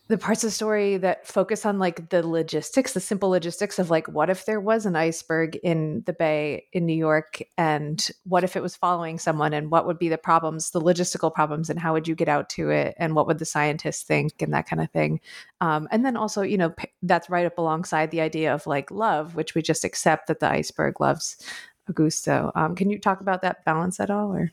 the 0.08 0.18
parts 0.20 0.44
of 0.44 0.50
the 0.50 0.52
story 0.52 0.98
that 0.98 1.26
focus 1.26 1.66
on 1.66 1.80
like 1.80 2.10
the 2.10 2.26
logistics, 2.26 2.94
the 2.94 3.00
simple 3.00 3.30
logistics 3.30 3.80
of 3.80 3.90
like 3.90 4.08
what 4.08 4.30
if 4.30 4.46
there 4.46 4.60
was 4.60 4.86
an 4.86 4.96
iceberg 4.96 5.56
in 5.64 6.04
the 6.06 6.14
bay 6.14 6.68
in 6.74 6.86
New 6.86 6.96
York 6.96 7.42
and 7.58 8.10
what 8.24 8.44
if 8.44 8.56
it 8.56 8.62
was 8.62 8.76
following 8.76 9.18
someone 9.18 9.52
and 9.52 9.72
what 9.72 9.88
would 9.88 9.98
be 9.98 10.10
the 10.10 10.18
problems, 10.18 10.70
the 10.70 10.82
logistical 10.82 11.34
problems 11.34 11.72
and 11.72 11.80
how 11.80 11.94
would 11.94 12.08
you 12.08 12.14
get 12.14 12.30
out 12.30 12.50
to 12.50 12.70
it 12.70 12.94
and 13.00 13.16
what 13.16 13.26
would 13.26 13.40
the 13.40 13.46
scientists 13.46 14.04
think 14.04 14.42
and 14.44 14.54
that 14.54 14.68
kind 14.68 14.82
of 14.82 14.92
thing. 14.92 15.20
Um, 15.60 15.88
and 15.90 16.06
then 16.06 16.16
also, 16.16 16.44
you 16.44 16.58
know, 16.58 16.70
p- 16.70 16.92
that's 17.02 17.30
right 17.30 17.48
up 17.48 17.58
alongside 17.58 18.12
the 18.12 18.22
idea 18.22 18.54
of 18.54 18.68
like 18.68 18.92
love, 18.92 19.34
which 19.34 19.56
we 19.56 19.64
just 19.64 19.84
accept 19.84 20.28
that 20.28 20.40
the 20.40 20.52
iceberg 20.52 21.02
loves 21.02 21.44
Augusto. 21.90 22.52
Um, 22.56 22.76
can 22.76 22.90
you 22.90 23.00
talk 23.00 23.22
about 23.22 23.42
that 23.42 23.64
balance 23.66 24.00
at 24.00 24.10
all? 24.10 24.34
Or 24.34 24.52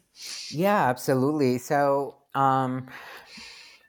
yeah, 0.51 0.89
absolutely. 0.89 1.59
So 1.59 2.17
um, 2.35 2.89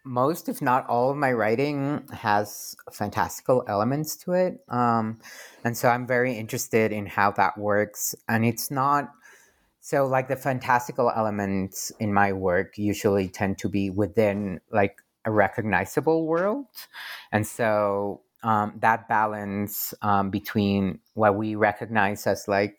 most, 0.03 0.49
if 0.49 0.61
not 0.61 0.87
all, 0.87 1.11
of 1.11 1.17
my 1.17 1.31
writing 1.31 2.03
has 2.11 2.75
fantastical 2.91 3.63
elements 3.67 4.15
to 4.17 4.33
it, 4.33 4.63
um, 4.69 5.19
and 5.63 5.77
so 5.77 5.89
I'm 5.89 6.07
very 6.07 6.33
interested 6.33 6.91
in 6.91 7.05
how 7.05 7.31
that 7.31 7.57
works. 7.57 8.15
And 8.27 8.45
it's 8.45 8.69
not 8.69 9.11
so 9.79 10.05
like 10.07 10.29
the 10.29 10.35
fantastical 10.35 11.11
elements 11.13 11.91
in 11.99 12.13
my 12.13 12.31
work 12.31 12.77
usually 12.77 13.27
tend 13.27 13.57
to 13.59 13.69
be 13.69 13.89
within 13.89 14.61
like 14.71 14.97
a 15.25 15.31
recognizable 15.31 16.25
world, 16.27 16.65
and 17.31 17.47
so 17.47 18.21
um, 18.43 18.73
that 18.81 19.07
balance 19.07 19.93
um, 20.01 20.29
between 20.29 20.99
what 21.13 21.35
we 21.35 21.55
recognize 21.55 22.27
as 22.27 22.47
like 22.47 22.77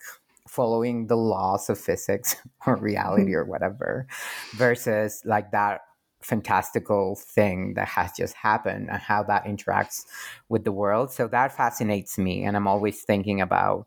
following 0.55 1.07
the 1.07 1.17
laws 1.17 1.69
of 1.69 1.79
physics 1.79 2.35
or 2.65 2.77
reality 2.77 3.33
or 3.33 3.45
whatever 3.53 4.07
versus 4.55 5.21
like 5.25 5.51
that 5.51 5.81
fantastical 6.21 7.15
thing 7.15 7.75
that 7.75 7.87
has 7.87 8.11
just 8.13 8.33
happened 8.33 8.89
and 8.89 8.99
how 8.99 9.21
that 9.21 9.45
interacts 9.45 10.05
with 10.49 10.63
the 10.63 10.71
world. 10.71 11.11
So 11.11 11.27
that 11.27 11.55
fascinates 11.55 12.17
me 12.17 12.43
and 12.45 12.57
i'm 12.57 12.67
always 12.67 13.03
thinking 13.03 13.41
about 13.41 13.85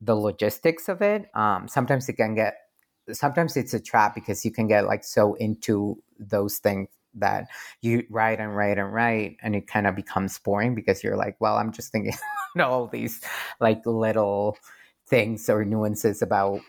the 0.00 0.14
logistics 0.14 0.88
of 0.88 1.02
it. 1.02 1.28
Um, 1.34 1.68
sometimes 1.68 2.08
it 2.08 2.14
can 2.14 2.34
get 2.34 2.54
sometimes 3.12 3.56
it's 3.56 3.74
a 3.74 3.80
trap 3.80 4.14
because 4.14 4.44
you 4.44 4.50
can 4.50 4.66
get 4.66 4.86
like 4.86 5.04
so 5.04 5.34
into 5.34 6.02
those 6.18 6.58
things 6.58 6.88
that 7.14 7.48
you 7.80 8.04
write 8.10 8.38
and 8.38 8.54
write 8.54 8.78
and 8.78 8.92
write 8.92 9.36
and 9.42 9.56
it 9.56 9.66
kind 9.66 9.86
of 9.86 9.96
becomes 9.96 10.38
boring 10.38 10.74
because 10.74 11.02
you're 11.02 11.16
like 11.16 11.34
well 11.40 11.56
i'm 11.56 11.72
just 11.72 11.90
thinking 11.90 12.12
all 12.60 12.86
these 12.86 13.22
like 13.60 13.84
little 13.86 14.56
things 15.08 15.48
or 15.48 15.64
nuances 15.64 16.22
about 16.22 16.60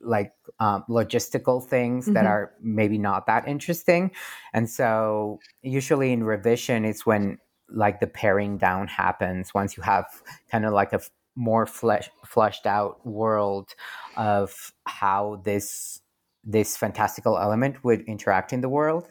like 0.00 0.32
um, 0.60 0.84
logistical 0.88 1.64
things 1.64 2.06
that 2.06 2.24
Mhm. 2.24 2.28
are 2.28 2.52
maybe 2.60 2.98
not 2.98 3.26
that 3.26 3.48
interesting 3.48 4.10
and 4.52 4.68
so 4.68 5.40
usually 5.62 6.12
in 6.12 6.22
revision 6.24 6.84
it's 6.84 7.06
when 7.06 7.38
like 7.70 8.00
the 8.00 8.06
paring 8.06 8.58
down 8.58 8.86
happens 8.86 9.54
once 9.54 9.76
you 9.76 9.82
have 9.82 10.04
kind 10.50 10.66
of 10.66 10.72
like 10.74 10.92
a 10.92 10.96
f- 10.96 11.10
more 11.36 11.64
flesh 11.66 12.10
fleshed 12.26 12.66
out 12.66 13.04
world 13.06 13.68
of 14.16 14.72
how 14.86 15.40
this 15.44 16.00
this 16.46 16.76
fantastical 16.76 17.38
element 17.38 17.82
would 17.84 18.02
interact 18.02 18.52
in 18.52 18.60
the 18.60 18.68
world 18.68 19.08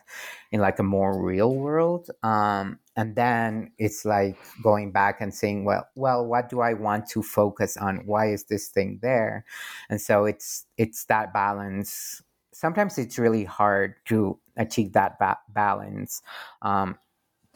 in 0.51 0.59
like 0.59 0.79
a 0.79 0.83
more 0.83 1.21
real 1.21 1.55
world 1.55 2.09
um, 2.21 2.79
and 2.95 3.15
then 3.15 3.71
it's 3.79 4.05
like 4.05 4.37
going 4.61 4.91
back 4.91 5.19
and 5.19 5.33
saying 5.33 5.65
well 5.65 5.87
well 5.95 6.23
what 6.25 6.47
do 6.49 6.61
i 6.61 6.73
want 6.73 7.07
to 7.07 7.23
focus 7.23 7.77
on? 7.77 8.05
Why 8.05 8.31
is 8.31 8.45
this 8.45 8.67
thing 8.67 8.99
there? 9.01 9.45
And 9.89 9.99
so 9.99 10.25
it's 10.25 10.65
it's 10.77 11.05
that 11.05 11.33
balance. 11.33 12.21
Sometimes 12.53 12.97
it's 12.97 13.17
really 13.17 13.43
hard 13.43 13.95
to 14.05 14.39
achieve 14.57 14.93
that 14.93 15.17
ba- 15.19 15.39
balance 15.49 16.21
um, 16.61 16.97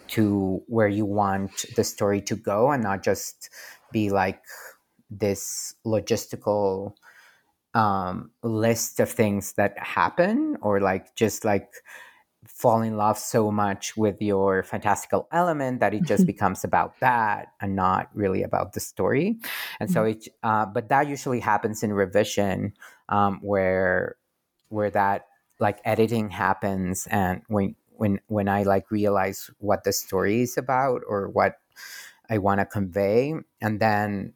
to 0.09 0.63
where 0.67 0.87
you 0.87 1.05
want 1.05 1.65
the 1.75 1.83
story 1.83 2.21
to 2.21 2.35
go 2.35 2.71
and 2.71 2.81
not 2.83 3.03
just 3.03 3.49
be 3.91 4.09
like 4.09 4.41
this 5.09 5.75
logistical 5.85 6.93
um, 7.77 8.31
list 8.41 8.99
of 8.99 9.09
things 9.09 9.53
that 9.53 9.77
happen 9.77 10.57
or 10.61 10.81
like 10.81 11.15
just 11.15 11.45
like 11.45 11.69
fall 12.47 12.81
in 12.81 12.97
love 12.97 13.19
so 13.19 13.51
much 13.51 13.95
with 13.95 14.19
your 14.19 14.63
fantastical 14.63 15.27
element 15.31 15.79
that 15.79 15.93
it 15.93 16.03
just 16.03 16.25
becomes 16.33 16.63
about 16.63 16.99
that 17.01 17.49
and 17.61 17.75
not 17.75 18.09
really 18.15 18.41
about 18.41 18.73
the 18.73 18.79
story. 18.79 19.37
And 19.79 19.91
so 19.91 20.05
it 20.05 20.27
uh, 20.41 20.65
but 20.65 20.89
that 20.89 21.07
usually 21.07 21.39
happens 21.39 21.83
in 21.83 21.93
revision 21.93 22.73
um, 23.09 23.39
where 23.43 24.15
where 24.69 24.89
that 24.89 25.27
like 25.59 25.79
editing 25.85 26.31
happens 26.31 27.07
and 27.11 27.41
when 27.47 27.75
when 27.91 28.19
when 28.27 28.47
i 28.47 28.61
like 28.63 28.91
realize 28.91 29.49
what 29.59 29.83
the 29.83 29.91
story 29.93 30.41
is 30.41 30.57
about 30.57 31.01
or 31.07 31.29
what 31.29 31.59
i 32.29 32.37
want 32.39 32.59
to 32.59 32.65
convey. 32.65 33.33
And 33.61 33.79
then 33.79 34.33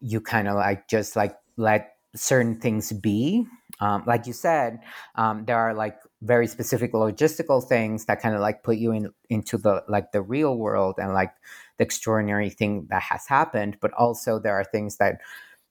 you 0.00 0.20
kind 0.20 0.48
of 0.48 0.56
like 0.56 0.88
just 0.88 1.16
like 1.16 1.36
let 1.56 1.97
certain 2.16 2.60
things 2.60 2.92
be. 2.92 3.46
Um, 3.80 4.02
like 4.06 4.26
you 4.26 4.32
said 4.32 4.80
um, 5.14 5.44
there 5.44 5.56
are 5.56 5.72
like 5.74 5.98
very 6.22 6.48
specific 6.48 6.92
logistical 6.92 7.62
things 7.62 8.06
that 8.06 8.20
kind 8.20 8.34
of 8.34 8.40
like 8.40 8.64
put 8.64 8.76
you 8.78 8.90
in 8.92 9.10
into 9.30 9.56
the 9.56 9.84
like 9.88 10.10
the 10.10 10.20
real 10.22 10.56
world 10.56 10.96
and 10.98 11.12
like 11.14 11.32
the 11.76 11.84
extraordinary 11.84 12.50
thing 12.50 12.86
that 12.90 13.02
has 13.02 13.26
happened 13.28 13.76
but 13.80 13.92
also 13.92 14.40
there 14.40 14.54
are 14.54 14.64
things 14.64 14.96
that 14.96 15.20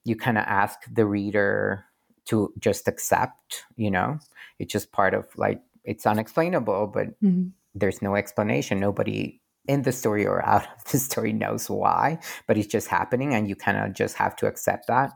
you 0.05 0.15
kind 0.15 0.37
of 0.37 0.45
ask 0.47 0.79
the 0.93 1.05
reader 1.05 1.85
to 2.25 2.53
just 2.59 2.87
accept 2.87 3.65
you 3.75 3.91
know? 3.91 4.19
It's 4.59 4.71
just 4.71 4.91
part 4.93 5.13
of 5.13 5.25
like 5.35 5.61
it's 5.83 6.05
unexplainable 6.05 6.87
but 6.87 7.07
Mhm. 7.21 7.51
there's 7.75 8.01
no 8.01 8.15
explanation. 8.15 8.79
Nobody 8.79 9.41
in 9.67 9.83
the 9.83 9.91
story 9.91 10.25
or 10.25 10.45
out 10.45 10.63
of 10.63 10.91
the 10.91 10.97
story 10.97 11.33
knows 11.33 11.69
why 11.69 12.19
but 12.47 12.57
it's 12.57 12.67
just 12.67 12.87
happening 12.87 13.33
and 13.33 13.47
you 13.47 13.55
kind 13.55 13.77
of 13.77 13.93
just 13.93 14.15
have 14.15 14.35
to 14.35 14.47
accept 14.47 14.87
that. 14.87 15.11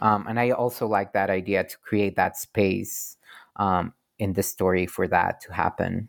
Um, 0.00 0.26
and 0.28 0.38
i 0.38 0.50
also 0.50 0.86
like 0.86 1.12
that 1.12 1.30
idea 1.30 1.64
to 1.64 1.78
create 1.78 2.16
that 2.16 2.36
space 2.36 3.16
um, 3.56 3.92
in 4.18 4.32
the 4.34 4.42
story 4.42 4.86
for 4.86 5.08
that 5.08 5.40
to 5.42 5.52
happen. 5.52 6.08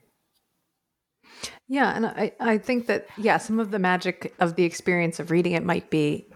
Yeah, 1.67 1.95
and 1.95 2.05
I, 2.05 2.31
I 2.39 2.57
think 2.57 2.87
that 2.87 3.07
yeah, 3.17 3.37
some 3.37 3.59
of 3.59 3.71
the 3.71 3.79
magic 3.79 4.33
of 4.39 4.55
the 4.55 4.63
experience 4.63 5.19
of 5.19 5.31
reading 5.31 5.53
it 5.53 5.63
might 5.63 5.89
be 5.89 6.27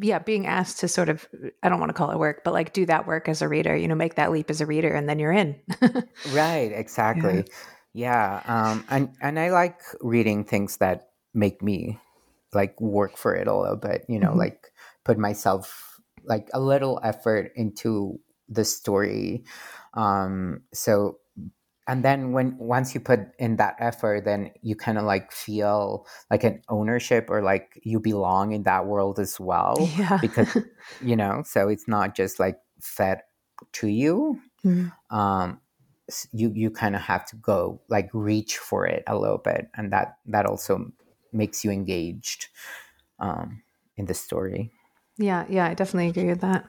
yeah, 0.00 0.20
being 0.20 0.46
asked 0.46 0.80
to 0.80 0.88
sort 0.88 1.08
of 1.08 1.26
I 1.62 1.68
don't 1.68 1.80
want 1.80 1.90
to 1.90 1.94
call 1.94 2.10
it 2.10 2.18
work, 2.18 2.42
but 2.44 2.52
like 2.52 2.72
do 2.72 2.86
that 2.86 3.06
work 3.06 3.28
as 3.28 3.42
a 3.42 3.48
reader, 3.48 3.74
you 3.76 3.88
know, 3.88 3.94
make 3.94 4.16
that 4.16 4.30
leap 4.30 4.50
as 4.50 4.60
a 4.60 4.66
reader 4.66 4.92
and 4.92 5.08
then 5.08 5.18
you're 5.18 5.32
in. 5.32 5.56
right 6.32 6.70
exactly. 6.72 7.36
Yeah, 7.36 7.54
um, 8.46 8.84
and 8.88 9.10
and 9.20 9.38
i 9.38 9.50
like 9.50 9.80
reading 10.00 10.44
things 10.44 10.76
that 10.78 11.10
make 11.34 11.62
me 11.62 11.98
like 12.52 12.80
work 12.80 13.16
for 13.16 13.34
it 13.34 13.46
a 13.46 13.56
little 13.56 13.76
bit 13.76 14.04
you 14.08 14.18
know 14.18 14.32
Mhm. 14.32 14.38
like 14.38 14.72
put 15.04 15.18
myself 15.18 16.00
like 16.24 16.48
a 16.52 16.60
little 16.60 17.00
effort 17.02 17.52
into 17.56 18.18
the 18.48 18.64
story 18.64 19.44
um 19.94 20.62
so 20.72 21.18
and 21.88 22.04
then 22.04 22.32
when 22.32 22.56
once 22.58 22.94
you 22.94 23.00
put 23.00 23.20
in 23.38 23.56
that 23.56 23.74
effort 23.78 24.24
then 24.24 24.50
you 24.62 24.76
kind 24.76 24.98
of 24.98 25.04
like 25.04 25.32
feel 25.32 26.06
like 26.30 26.44
an 26.44 26.62
ownership 26.68 27.26
or 27.30 27.42
like 27.42 27.80
you 27.82 27.98
belong 27.98 28.52
in 28.52 28.62
that 28.64 28.86
world 28.86 29.18
as 29.18 29.40
well 29.40 29.88
yeah. 29.96 30.18
because 30.20 30.56
you 31.00 31.16
know 31.16 31.42
so 31.44 31.68
it's 31.68 31.88
not 31.88 32.14
just 32.14 32.38
like 32.38 32.58
fed 32.80 33.22
to 33.72 33.88
you 33.88 34.40
Mhm. 34.64 34.92
um 35.10 35.60
you 36.32 36.50
you 36.54 36.70
kind 36.70 36.94
of 36.94 37.02
have 37.02 37.24
to 37.26 37.36
go 37.36 37.80
like 37.88 38.08
reach 38.12 38.58
for 38.58 38.86
it 38.86 39.02
a 39.06 39.16
little 39.18 39.38
bit 39.38 39.68
and 39.76 39.92
that 39.92 40.18
that 40.26 40.46
also 40.46 40.90
makes 41.32 41.64
you 41.64 41.70
engaged 41.70 42.48
um 43.18 43.62
in 43.96 44.06
the 44.06 44.14
story 44.14 44.70
Yeah, 45.18 45.44
yeah, 45.50 45.66
I 45.66 45.74
definitely 45.74 46.08
agree 46.08 46.30
with 46.30 46.40
that. 46.40 46.64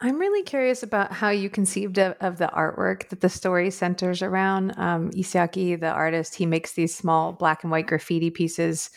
I'm 0.00 0.18
really 0.18 0.42
curious 0.42 0.82
about 0.82 1.12
how 1.12 1.30
you 1.30 1.48
conceived 1.48 1.98
of, 1.98 2.14
of 2.20 2.36
the 2.36 2.50
artwork 2.54 3.08
that 3.08 3.20
the 3.20 3.28
story 3.28 3.70
centers 3.70 4.22
around. 4.22 4.74
Um, 4.76 5.10
Ísjaki, 5.12 5.80
the 5.80 5.90
artist, 5.90 6.34
he 6.34 6.46
makes 6.46 6.72
these 6.72 6.94
small 6.94 7.32
black 7.32 7.64
and 7.64 7.70
white 7.70 7.86
graffiti 7.86 8.30
pieces 8.30 8.90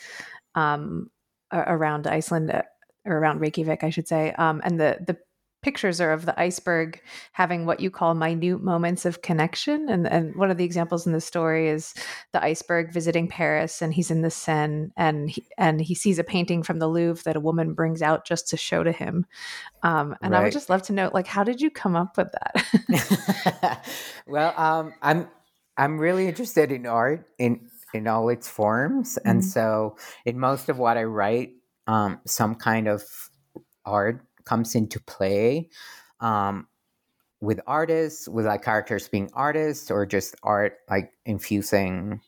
um, 0.54 1.10
around 1.50 2.06
Iceland, 2.06 2.50
uh, 2.50 2.62
or 3.04 3.16
around 3.16 3.40
Reykjavik, 3.40 3.82
I 3.84 3.90
should 3.90 4.06
say. 4.06 4.32
Um, 4.32 4.60
and 4.64 4.78
the 4.78 4.98
the 5.06 5.16
pictures 5.62 6.00
are 6.00 6.12
of 6.12 6.26
the 6.26 6.38
iceberg 6.38 7.00
having 7.32 7.64
what 7.66 7.80
you 7.80 7.90
call 7.90 8.14
minute 8.14 8.62
moments 8.62 9.04
of 9.04 9.22
connection. 9.22 9.88
And 9.88 10.06
and 10.06 10.34
one 10.36 10.50
of 10.50 10.56
the 10.56 10.64
examples 10.64 11.06
in 11.06 11.12
the 11.12 11.20
story 11.20 11.68
is 11.68 11.94
the 12.32 12.42
iceberg 12.42 12.92
visiting 12.92 13.28
Paris, 13.28 13.80
and 13.80 13.94
he's 13.94 14.10
in 14.10 14.22
the 14.22 14.30
Seine, 14.30 14.90
and 14.96 15.30
he, 15.30 15.44
and 15.56 15.80
he 15.80 15.94
sees 15.94 16.18
a 16.18 16.24
painting 16.24 16.62
from 16.62 16.78
the 16.78 16.88
Louvre 16.88 17.22
that 17.24 17.36
a 17.36 17.40
woman 17.40 17.74
brings 17.74 18.02
out 18.02 18.26
just 18.26 18.48
to 18.48 18.56
show 18.56 18.82
to 18.82 18.92
him. 18.92 19.24
Um, 19.82 20.16
and 20.22 20.34
I 20.34 20.42
would 20.42 20.52
just 20.52 20.70
love 20.70 20.82
to 20.82 20.92
know, 20.92 21.10
like, 21.12 21.26
how 21.26 21.44
did 21.44 21.60
you 21.60 21.70
come 21.70 21.96
up 21.96 22.16
with 22.16 22.28
that? 22.32 23.86
well 24.26 24.54
um 24.56 24.92
i'm 25.02 25.28
i'm 25.76 25.98
really 25.98 26.28
interested 26.28 26.70
in 26.72 26.86
art 26.86 27.26
in 27.38 27.68
in 27.94 28.06
all 28.06 28.28
its 28.28 28.48
forms 28.48 29.18
and 29.24 29.40
Mhm. 29.40 29.44
so 29.44 29.96
in 30.24 30.38
most 30.38 30.68
of 30.68 30.78
what 30.78 30.96
i 30.96 31.04
write 31.04 31.52
um 31.86 32.20
some 32.26 32.54
kind 32.54 32.88
of 32.88 33.02
art 33.84 34.24
comes 34.44 34.74
into 34.74 35.00
play 35.00 35.68
um 36.20 36.66
with 37.40 37.60
artists 37.66 38.28
with 38.28 38.46
like 38.46 38.62
characters 38.62 39.08
being 39.08 39.30
artists 39.34 39.90
or 39.90 40.06
just 40.06 40.34
art 40.42 40.78
like 40.88 41.12
infusing 41.26 42.20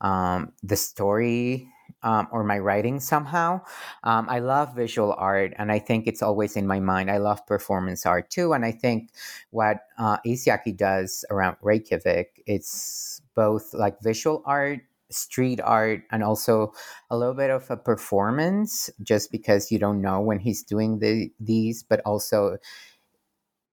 um 0.00 0.52
the 0.62 0.76
story 0.76 1.68
um, 2.02 2.28
or 2.30 2.44
my 2.44 2.58
writing 2.58 3.00
somehow 3.00 3.60
um, 4.04 4.28
i 4.28 4.38
love 4.38 4.74
visual 4.74 5.14
art 5.18 5.52
and 5.56 5.72
i 5.72 5.78
think 5.78 6.06
it's 6.06 6.22
always 6.22 6.56
in 6.56 6.66
my 6.66 6.80
mind 6.80 7.10
i 7.10 7.16
love 7.16 7.44
performance 7.46 8.04
art 8.04 8.28
too 8.30 8.52
and 8.52 8.64
i 8.64 8.72
think 8.72 9.10
what 9.50 9.78
uh, 9.98 10.18
Ísjaki 10.26 10.76
does 10.76 11.24
around 11.30 11.56
Reykjavik. 11.62 12.42
It's 12.46 13.22
both 13.34 13.72
like 13.74 14.00
visual 14.02 14.42
art, 14.46 14.80
street 15.10 15.60
art, 15.62 16.02
and 16.10 16.22
also 16.22 16.72
a 17.10 17.16
little 17.16 17.34
bit 17.34 17.50
of 17.50 17.70
a 17.70 17.76
performance, 17.76 18.90
just 19.02 19.30
because 19.30 19.70
you 19.70 19.78
don't 19.78 20.00
know 20.00 20.20
when 20.20 20.38
he's 20.40 20.62
doing 20.62 20.98
the, 20.98 21.30
these, 21.40 21.82
but 21.82 22.00
also 22.04 22.58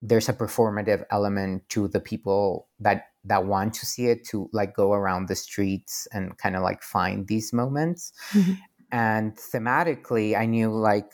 there's 0.01 0.27
a 0.27 0.33
performative 0.33 1.05
element 1.11 1.67
to 1.69 1.87
the 1.87 1.99
people 1.99 2.67
that 2.79 3.07
that 3.23 3.45
want 3.45 3.73
to 3.73 3.85
see 3.85 4.07
it 4.07 4.25
to 4.25 4.49
like 4.51 4.75
go 4.75 4.91
around 4.91 5.27
the 5.29 5.35
streets 5.35 6.07
and 6.11 6.37
kind 6.37 6.57
of 6.57 6.61
like 6.61 6.83
find 6.83 7.27
these 7.27 7.53
moments 7.53 8.11
Mhm. 8.33 8.57
and 8.91 9.35
thematically 9.37 10.37
i 10.37 10.45
knew 10.45 10.69
like 10.69 11.09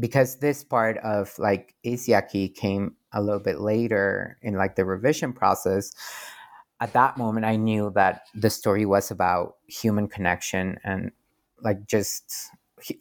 because 0.00 0.38
this 0.40 0.64
part 0.64 0.98
of 0.98 1.32
like 1.38 1.76
Ísjaki 1.86 2.52
came 2.52 2.96
a 3.12 3.22
little 3.22 3.38
bit 3.38 3.60
later 3.60 4.36
in 4.42 4.54
like 4.54 4.74
the 4.74 4.84
revision 4.84 5.32
process 5.32 5.92
at 6.80 6.92
that 6.92 7.16
moment 7.16 7.44
i 7.44 7.56
knew 7.56 7.90
that 7.94 8.22
the 8.34 8.50
story 8.50 8.86
was 8.86 9.10
about 9.10 9.56
human 9.66 10.08
connection 10.08 10.78
and 10.84 11.10
like 11.62 11.86
just 11.86 12.50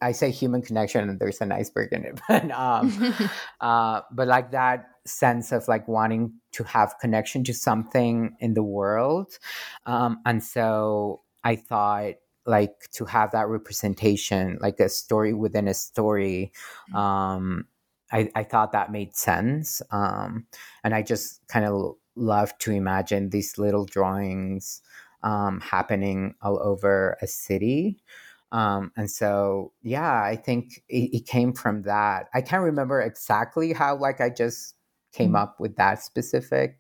i 0.02 0.12
say 0.12 0.32
human 0.32 0.62
connection 0.62 1.10
and 1.10 1.20
there's 1.20 1.42
an 1.42 1.52
iceberg 1.52 1.92
in 1.92 2.06
it 2.06 2.20
but 2.28 2.50
um 2.52 3.14
uh 3.62 4.02
but 4.12 4.28
like 4.28 4.52
that 4.52 4.88
sense 5.06 5.52
of 5.52 5.68
like 5.68 5.88
wanting 5.88 6.34
to 6.52 6.64
have 6.64 6.96
connection 7.00 7.44
to 7.44 7.54
something 7.54 8.36
in 8.40 8.54
the 8.54 8.64
world 8.64 9.38
um 9.86 10.20
and 10.26 10.44
so 10.44 11.22
i 11.44 11.56
thought 11.56 12.14
like 12.46 12.90
to 12.92 13.06
have 13.06 13.32
that 13.32 13.48
representation 13.48 14.58
like 14.62 14.80
a 14.80 14.90
story 14.90 15.34
within 15.34 15.68
a 15.68 15.74
story 15.74 16.52
um 16.94 17.66
i 18.12 18.30
i 18.36 18.44
thought 18.44 18.72
that 18.72 18.92
made 18.92 19.16
sense 19.16 19.82
um 19.92 20.46
and 20.84 20.94
i 20.94 21.02
just 21.02 21.46
kind 21.48 21.66
of 21.66 21.96
love 22.16 22.58
to 22.60 22.72
imagine 22.72 23.30
these 23.30 23.58
little 23.58 23.86
drawings 23.86 24.82
um 25.24 25.60
happening 25.62 26.36
all 26.42 26.60
over 26.62 27.18
a 27.22 27.28
city 27.28 28.04
um, 28.52 28.92
and 28.98 29.10
so 29.10 29.72
yeah 29.82 30.22
i 30.24 30.36
think 30.36 30.84
it, 30.90 31.10
it 31.16 31.26
came 31.28 31.54
from 31.54 31.84
that 31.84 32.28
i 32.34 32.42
can't 32.42 32.64
remember 32.64 33.02
exactly 33.02 33.74
how 33.74 33.96
like 33.96 34.22
i 34.22 34.30
just 34.30 34.76
came 35.12 35.32
Mhm. 35.32 35.36
up 35.36 35.60
with 35.60 35.76
that 35.78 36.02
specific 36.04 36.80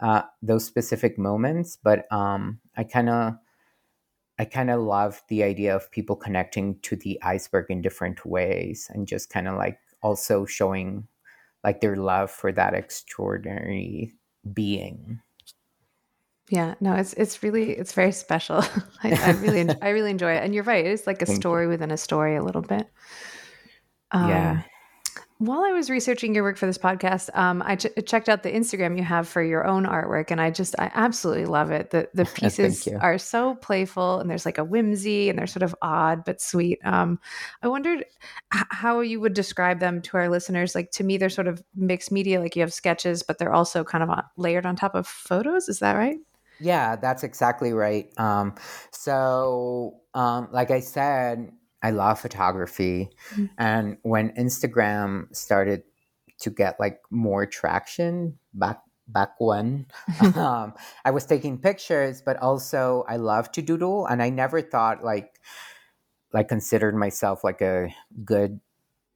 uh, 0.00 0.22
those 0.42 0.64
specific 0.64 1.18
moments 1.18 1.76
but 1.82 2.10
um 2.12 2.60
i 2.76 2.84
kind 2.84 3.08
of 3.08 3.34
i 4.38 4.44
kind 4.44 4.70
of 4.70 4.80
love 4.80 5.22
the 5.28 5.42
idea 5.42 5.74
of 5.74 5.90
people 5.90 6.16
connecting 6.16 6.78
to 6.80 6.96
the 6.96 7.20
iceberg 7.22 7.66
in 7.70 7.82
different 7.82 8.24
ways 8.26 8.90
and 8.92 9.06
just 9.06 9.30
kind 9.30 9.48
of 9.48 9.56
like 9.56 9.78
also 10.02 10.44
showing 10.44 11.06
like 11.64 11.80
their 11.80 11.96
love 11.96 12.30
for 12.30 12.52
that 12.52 12.74
extraordinary 12.74 14.14
being 14.52 15.20
Yeah, 16.50 16.74
no, 16.80 16.94
it's 16.94 17.14
it's 17.14 17.42
really 17.42 17.70
it's 17.72 17.92
very 17.92 18.12
special. 18.12 18.62
I, 19.02 19.12
I 19.12 19.30
really 19.32 19.60
en- 19.60 19.78
I 19.80 19.88
really 19.90 20.10
enjoy 20.10 20.32
it, 20.34 20.44
and 20.44 20.54
you're 20.54 20.64
right. 20.64 20.84
It's 20.84 21.06
like 21.06 21.22
a 21.22 21.26
Thank 21.26 21.38
you. 21.38 21.40
story 21.40 21.66
within 21.66 21.90
a 21.90 21.96
story, 21.96 22.36
a 22.36 22.42
little 22.42 22.62
bit. 22.62 22.86
Um, 24.10 24.28
Yeah. 24.28 24.62
While 25.44 25.62
I 25.62 25.72
was 25.72 25.90
researching 25.90 26.34
your 26.34 26.42
work 26.42 26.56
for 26.56 26.64
this 26.64 26.78
podcast, 26.78 27.28
um, 27.36 27.62
I 27.66 27.76
ch- 27.76 27.88
checked 28.06 28.30
out 28.30 28.42
the 28.42 28.50
Instagram 28.50 28.96
you 28.96 29.04
have 29.04 29.28
for 29.28 29.42
your 29.42 29.66
own 29.66 29.84
artwork, 29.84 30.30
and 30.30 30.40
I 30.40 30.50
just 30.50 30.74
I 30.78 30.90
absolutely 30.94 31.44
love 31.44 31.70
it. 31.70 31.90
The 31.90 32.08
the 32.14 32.24
pieces 32.34 32.88
are 32.88 33.18
so 33.18 33.54
playful, 33.56 34.20
and 34.20 34.30
there's 34.30 34.46
like 34.46 34.56
a 34.56 34.64
whimsy, 34.64 35.28
and 35.28 35.38
they're 35.38 35.46
sort 35.46 35.62
of 35.62 35.74
odd 35.82 36.24
but 36.24 36.40
sweet. 36.40 36.78
Um, 36.82 37.20
I 37.62 37.68
wondered 37.68 38.06
h- 38.54 38.62
how 38.70 39.00
you 39.00 39.20
would 39.20 39.34
describe 39.34 39.80
them 39.80 40.00
to 40.02 40.16
our 40.16 40.30
listeners. 40.30 40.74
Like 40.74 40.90
to 40.92 41.04
me, 41.04 41.18
they're 41.18 41.28
sort 41.28 41.48
of 41.48 41.62
mixed 41.74 42.10
media. 42.10 42.40
Like 42.40 42.56
you 42.56 42.62
have 42.62 42.72
sketches, 42.72 43.22
but 43.22 43.36
they're 43.36 43.52
also 43.52 43.84
kind 43.84 44.02
of 44.02 44.08
on, 44.08 44.24
layered 44.38 44.64
on 44.64 44.76
top 44.76 44.94
of 44.94 45.06
photos. 45.06 45.68
Is 45.68 45.80
that 45.80 45.92
right? 45.92 46.16
Yeah, 46.58 46.96
that's 46.96 47.22
exactly 47.22 47.74
right. 47.74 48.10
Um, 48.18 48.54
so, 48.92 50.00
um, 50.14 50.48
like 50.52 50.70
I 50.70 50.80
said, 50.80 51.52
I 51.84 51.90
love 51.92 52.20
photography, 52.20 53.10
Mhm. 53.36 53.50
and 53.58 53.98
when 54.02 54.32
Instagram 54.36 55.28
started 55.36 55.84
to 56.40 56.50
get 56.50 56.80
like 56.80 57.00
more 57.10 57.46
traction 57.46 58.38
back 58.54 58.80
back 59.06 59.32
when, 59.38 59.86
um, 60.36 60.72
I 61.04 61.10
was 61.12 61.26
taking 61.26 61.58
pictures, 61.58 62.22
but 62.24 62.38
also 62.38 63.04
I 63.06 63.16
love 63.16 63.52
to 63.52 63.62
doodle, 63.62 64.06
and 64.06 64.22
I 64.22 64.30
never 64.30 64.62
thought 64.62 65.04
like 65.04 65.38
like 66.32 66.48
considered 66.48 66.94
myself 66.96 67.44
like 67.44 67.60
a 67.60 67.94
good 68.24 68.60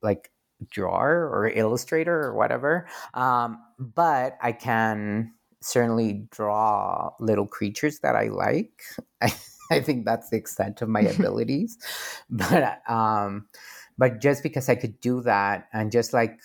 like 0.02 0.30
drawer 0.70 1.30
or 1.32 1.48
illustrator 1.48 2.20
or 2.22 2.34
whatever. 2.34 2.86
Um, 3.14 3.58
but 3.78 4.38
I 4.42 4.52
can 4.52 5.34
certainly 5.62 6.28
draw 6.30 7.10
little 7.20 7.46
creatures 7.46 8.00
that 8.00 8.16
I 8.16 8.28
like. 8.28 8.82
I, 9.70 9.80
think 9.80 10.04
that's 10.04 10.30
the 10.30 10.36
extent 10.36 10.82
of 10.82 10.88
my 10.88 11.00
abilities. 11.14 11.78
But 12.30 12.82
um, 12.88 13.48
but 13.96 14.20
just 14.20 14.42
because 14.42 14.68
I 14.68 14.74
could 14.74 15.00
do 15.00 15.22
that 15.22 15.68
and 15.72 15.92
just 15.92 16.12
like 16.12 16.38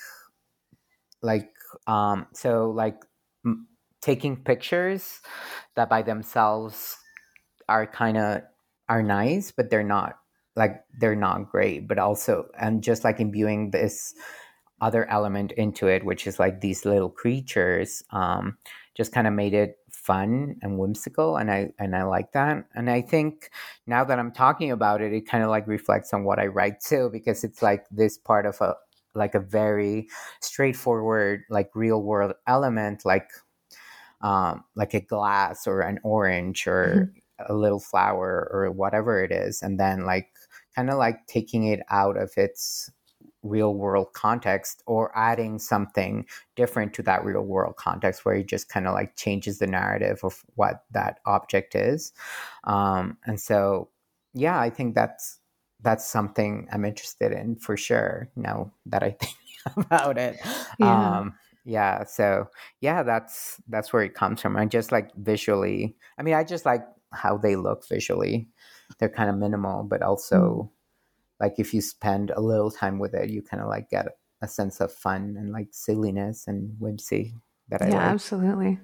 like 1.22 1.52
um, 1.88 2.28
so 2.34 2.72
like 2.72 3.04
m- 3.46 3.68
taking 4.02 4.44
pictures 4.44 5.22
that 5.76 5.90
by 5.90 6.02
themselves 6.02 6.98
are 7.70 7.88
kind 7.88 8.18
of 8.18 8.42
are 8.90 9.04
nice, 9.04 9.52
but 9.52 9.70
they're 9.70 9.84
not 9.84 10.18
like 10.56 10.84
they're 11.00 11.16
not 11.16 11.50
great. 11.50 11.88
But 11.88 12.00
also 12.00 12.48
and 12.60 12.84
just 12.84 13.04
like 13.04 13.20
imbuing 13.20 13.72
this 13.72 14.14
other 14.82 15.10
element 15.10 15.54
into 15.54 15.88
it, 15.88 16.04
which 16.04 16.28
is 16.28 16.40
like 16.40 16.60
these 16.60 16.84
little 16.86 17.10
creatures, 17.10 18.04
um, 18.12 18.58
just 18.96 19.12
kind 19.12 19.28
of 19.28 19.34
made 19.34 19.54
it 19.54 19.78
fun 19.92 20.58
and 20.62 20.78
whimsical, 20.80 21.38
and 21.38 21.52
I 21.52 21.72
and 21.80 21.96
I 21.96 22.04
like 22.04 22.32
that. 22.34 22.66
And 22.76 22.90
I 22.90 23.02
think 23.02 23.50
now 23.88 24.04
that 24.04 24.20
I'm 24.20 24.32
talking 24.32 24.72
about 24.72 25.02
it, 25.02 25.14
it 25.14 25.28
kind 25.28 25.44
of 25.44 25.50
like 25.50 25.68
reflects 25.68 26.14
on 26.14 26.24
what 26.24 26.40
I 26.40 26.48
write 26.48 26.80
too, 26.82 27.10
because 27.12 27.44
it's 27.44 27.62
like 27.62 27.86
this 27.92 28.18
part 28.18 28.46
of 28.46 28.60
a 28.62 28.76
like 29.16 29.36
a 29.36 29.40
very 29.40 30.08
straightforward, 30.42 31.44
like 31.50 31.70
real 31.76 32.02
world 32.02 32.34
element, 32.48 33.06
like 33.06 33.30
um, 34.22 34.64
like 34.76 34.94
a 34.94 35.02
glass 35.02 35.68
or 35.68 35.82
an 35.82 36.00
orange 36.04 36.68
or 36.68 37.14
a 37.48 37.54
little 37.54 37.80
flower 37.80 38.50
or 38.52 38.72
whatever 38.72 39.24
it 39.24 39.32
is, 39.32 39.62
and 39.62 39.80
then 39.80 40.06
like 40.06 40.30
kind 40.76 40.90
of 40.90 40.98
like 40.98 41.26
taking 41.28 41.66
it 41.66 41.82
out 41.90 42.18
of 42.18 42.32
its 42.38 42.90
real 43.44 43.74
world 43.76 44.08
context 44.14 44.82
or 44.88 45.12
adding 45.16 45.60
something 45.60 46.26
different 46.56 46.94
to 46.94 47.04
that 47.04 47.24
real 47.24 47.42
world 47.44 47.76
context 47.76 48.26
where 48.26 48.36
it 48.36 48.48
just 48.48 48.70
kind 48.70 48.88
of 48.88 48.94
like 48.94 49.16
changes 49.16 49.60
the 49.60 49.68
narrative 49.68 50.20
of 50.24 50.44
what 50.56 50.86
that 50.92 51.20
object 51.26 51.76
is. 51.76 52.14
Um, 52.64 53.18
and 53.26 53.40
so 53.40 53.90
yeah 54.34 54.60
i 54.60 54.70
think 54.70 54.96
that's 54.96 55.40
that's 55.82 56.06
something 56.06 56.68
i'm 56.72 56.86
interested 56.86 57.32
in 57.32 57.56
for 57.56 57.78
sure 57.78 58.30
now 58.36 58.72
that 58.86 59.04
i 59.04 59.12
think 59.20 59.36
about 59.78 60.18
it. 60.18 60.38
Yeah. 60.80 61.18
um 61.18 61.34
yeah 61.66 62.04
so 62.04 62.48
yeah 62.82 63.04
that's 63.04 63.62
that's 63.70 63.94
where 63.94 64.04
it 64.04 64.14
comes 64.14 64.42
from. 64.42 64.58
I 64.58 64.66
just 64.66 64.92
like 64.92 65.14
visually 65.16 65.96
i 66.18 66.24
mean 66.24 66.34
i 66.34 66.44
just 66.44 66.66
like 66.66 66.84
how 67.14 67.38
they 67.38 67.56
look 67.56 67.88
visually. 67.88 68.50
They're 68.98 69.08
kind 69.08 69.30
of 69.30 69.38
minimal 69.38 69.84
but 69.84 70.02
also 70.02 70.72
like 71.39 71.56
if 71.58 71.74
you 71.74 71.82
spend 71.82 72.32
a 72.32 72.41
little 72.41 72.72
time 72.72 73.00
with 73.00 73.13
it 73.13 73.30
you 73.30 73.41
kind 73.41 73.62
of 73.62 73.69
like 73.69 73.89
get 73.89 74.08
a 74.41 74.48
sense 74.48 74.82
of 74.82 74.91
fun 74.91 75.36
and 75.38 75.52
like 75.52 75.67
silliness 75.72 76.46
and 76.48 76.76
whimsy 76.80 77.34
that 77.69 77.82
i 77.82 77.88
yeah, 77.88 77.96
like 77.96 78.06
absolutely. 78.06 78.80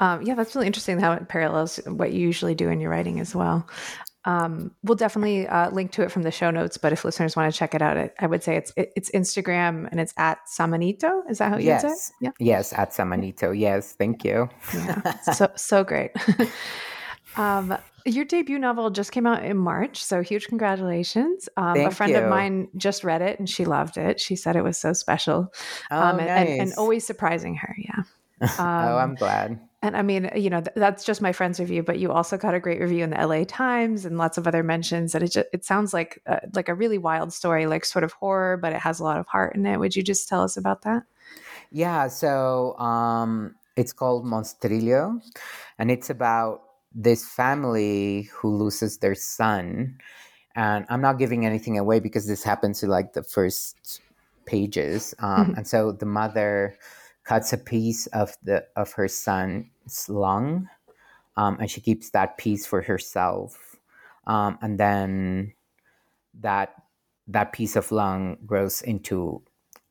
Um, 0.00 0.22
yeah, 0.22 0.34
that's 0.34 0.54
really 0.54 0.66
interesting 0.66 0.98
how 0.98 1.12
it 1.12 1.28
parallels 1.28 1.76
what 1.86 2.12
you 2.12 2.20
usually 2.20 2.54
do 2.54 2.68
in 2.68 2.80
your 2.80 2.90
writing 2.90 3.20
as 3.20 3.34
well. 3.34 3.68
Um, 4.24 4.72
we'll 4.84 4.96
definitely 4.96 5.48
uh, 5.48 5.70
link 5.70 5.90
to 5.92 6.02
it 6.02 6.12
from 6.12 6.22
the 6.22 6.30
show 6.30 6.50
notes, 6.50 6.78
but 6.78 6.92
if 6.92 7.04
listeners 7.04 7.34
want 7.34 7.52
to 7.52 7.58
check 7.58 7.74
it 7.74 7.82
out, 7.82 7.96
it, 7.96 8.14
I 8.20 8.26
would 8.26 8.42
say 8.42 8.56
it's 8.56 8.72
it, 8.76 8.92
it's 8.94 9.10
Instagram 9.10 9.88
and 9.90 10.00
it's 10.00 10.14
at 10.16 10.38
Samanito. 10.46 11.28
Is 11.28 11.38
that 11.38 11.50
how 11.50 11.58
you 11.58 11.70
would 11.72 11.80
say? 11.80 11.88
yes 11.88 12.12
Yeah, 12.20 12.30
yes 12.38 12.72
at 12.72 12.92
samanito 12.92 13.58
yes 13.58 13.94
thank 13.94 14.24
you 14.24 14.48
yeah, 14.74 15.12
so 15.32 15.50
so 15.56 15.82
great. 15.82 16.12
um, 17.36 17.76
your 18.04 18.24
debut 18.24 18.58
novel 18.58 18.90
just 18.90 19.12
came 19.12 19.26
out 19.26 19.44
in 19.44 19.56
March, 19.56 20.02
so 20.02 20.22
huge 20.22 20.46
congratulations! 20.46 21.48
Um, 21.56 21.78
a 21.80 21.90
friend 21.90 22.14
of 22.14 22.28
mine 22.28 22.68
just 22.76 23.04
read 23.04 23.22
it 23.22 23.38
and 23.38 23.48
she 23.48 23.64
loved 23.64 23.96
it. 23.96 24.20
She 24.20 24.36
said 24.36 24.56
it 24.56 24.62
was 24.62 24.78
so 24.78 24.92
special 24.92 25.52
oh 25.90 25.96
um, 25.96 26.20
and, 26.20 26.28
and, 26.28 26.60
and 26.60 26.72
always 26.76 27.06
surprising 27.06 27.54
her. 27.56 27.74
Yeah. 27.78 28.02
oh 28.58 28.62
Um, 28.64 28.98
i'm 28.98 29.14
glad 29.14 29.60
And 29.82 29.96
I 29.96 30.02
mean, 30.02 30.30
you 30.34 30.50
know, 30.50 30.60
th- 30.60 30.74
that's 30.74 31.04
just 31.04 31.22
my 31.22 31.32
friend's 31.32 31.58
review, 31.60 31.82
but 31.82 31.98
you 31.98 32.10
also 32.12 32.36
got 32.36 32.54
a 32.54 32.60
great 32.60 32.80
review 32.80 33.02
in 33.04 33.10
the 33.10 33.26
LA 33.26 33.44
Times 33.44 34.04
and 34.04 34.16
lots 34.16 34.38
of 34.38 34.46
other 34.46 34.62
mentions. 34.62 35.14
And 35.14 35.24
it 35.24 35.32
just, 35.32 35.46
it 35.52 35.64
sounds 35.64 35.92
like 35.92 36.22
uh, 36.26 36.38
like 36.54 36.68
a 36.68 36.74
really 36.74 36.98
wild 36.98 37.32
story, 37.32 37.66
like 37.66 37.84
sort 37.84 38.04
of 38.04 38.12
horror, 38.12 38.56
but 38.56 38.72
it 38.72 38.80
has 38.80 39.00
a 39.00 39.04
lot 39.04 39.18
of 39.18 39.26
heart 39.26 39.56
in 39.56 39.66
it. 39.66 39.78
Would 39.78 39.96
you 39.96 40.02
just 40.02 40.28
tell 40.28 40.42
us 40.42 40.56
about 40.56 40.82
that? 40.82 41.02
Yeah, 41.70 42.08
so 42.08 42.78
um, 42.78 43.54
it's 43.76 43.92
called 43.92 44.24
Monstrilio, 44.24 45.20
and 45.78 45.90
it's 45.90 46.10
about 46.10 46.62
this 46.94 47.24
family 47.26 48.28
who 48.32 48.56
loses 48.56 48.98
their 48.98 49.14
son. 49.14 49.98
And 50.54 50.86
I'm 50.88 51.00
not 51.00 51.18
giving 51.18 51.46
anything 51.46 51.78
away 51.78 52.00
because 52.00 52.26
this 52.26 52.42
happens 52.44 52.80
to 52.80 52.86
like 52.86 53.14
the 53.14 53.22
first 53.22 54.00
pages. 54.46 55.14
Um, 55.18 55.54
Mhm. 55.54 55.58
And 55.58 55.66
so 55.68 55.92
the 55.92 56.06
mother 56.06 56.76
cuts 57.24 57.52
a 57.52 57.58
piece 57.58 58.06
of 58.08 58.36
the 58.42 58.66
of 58.76 58.92
her 58.94 59.08
son's 59.08 60.08
lung, 60.08 60.68
um, 61.36 61.56
and 61.60 61.70
she 61.70 61.80
keeps 61.80 62.10
that 62.10 62.36
piece 62.38 62.66
for 62.66 62.82
herself. 62.82 63.76
Um, 64.26 64.58
and 64.62 64.78
then 64.78 65.54
that 66.40 66.74
that 67.28 67.52
piece 67.52 67.76
of 67.76 67.92
lung 67.92 68.38
grows 68.46 68.82
into 68.82 69.42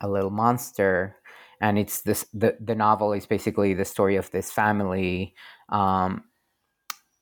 a 0.02 0.10
little 0.10 0.32
monster 0.32 1.16
and 1.62 1.78
it's 1.78 2.02
this 2.02 2.26
the, 2.34 2.58
the 2.60 2.76
novel 2.76 3.14
is 3.14 3.26
basically 3.26 3.74
the 3.74 3.86
story 3.86 4.16
of 4.16 4.30
this 4.32 4.52
family 4.52 5.34
um, 5.70 6.24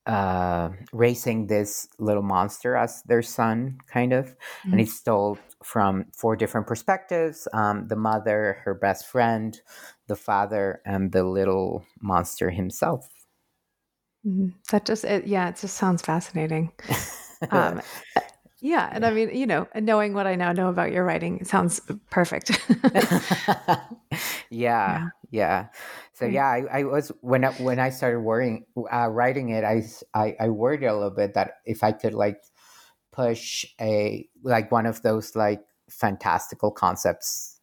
uh, 0.10 0.70
raising 0.94 1.48
this 1.48 1.88
little 2.00 2.24
monster 2.24 2.76
as 2.76 3.04
their 3.04 3.22
son 3.22 3.78
kind 3.88 4.14
of 4.14 4.36
and 4.72 4.82
Mhm. 4.82 4.84
it's 4.84 5.02
told 5.02 5.38
from 5.64 6.06
four 6.16 6.36
different 6.36 6.68
perspectives 6.68 7.48
um, 7.54 7.88
the 7.88 7.96
mother 7.96 8.58
her 8.66 8.74
best 8.74 9.06
friend 9.08 9.62
the 10.08 10.16
father 10.16 10.82
and 10.86 11.12
the 11.12 11.24
little 11.24 11.86
monster 12.02 12.50
himself 12.50 13.08
Mhm. 14.26 14.54
That 14.72 14.86
just, 14.86 15.06
it, 15.06 15.28
yeah, 15.28 15.50
it 15.50 15.58
just 15.58 15.78
sounds 15.78 16.02
fascinating. 16.02 16.72
Um, 17.52 17.82
yeah. 18.62 18.90
And 18.92 19.06
I 19.06 19.12
mean, 19.12 19.36
you 19.36 19.48
know, 19.48 19.68
knowing 19.76 20.14
what 20.14 20.28
I 20.28 20.36
now 20.36 20.52
know 20.52 20.70
about 20.70 20.92
your 20.92 21.06
writing, 21.06 21.40
it 21.40 21.48
sounds 21.48 21.82
perfect. 22.12 22.52
yeah, 24.50 25.04
yeah. 25.30 25.70
So 26.14 26.26
yeah, 26.26 26.48
I, 26.48 26.80
I 26.80 26.84
was 26.84 27.10
when 27.22 27.46
I, 27.46 27.52
when 27.52 27.80
I 27.80 27.90
started 27.90 28.22
worrying, 28.22 28.66
uh, 28.92 29.08
writing 29.10 29.50
it, 29.50 29.64
I 29.64 29.84
I 30.40 30.50
worried 30.50 30.84
a 30.84 30.94
little 30.94 31.12
bit 31.12 31.34
that 31.36 31.56
if 31.66 31.84
I 31.84 31.92
could 31.92 32.14
like 32.14 32.42
push 33.12 33.66
a 33.82 34.28
like 34.44 34.72
one 34.72 34.86
of 34.86 35.02
those 35.04 35.36
like 35.36 35.64
fantastical 35.90 36.72
concepts 36.72 37.62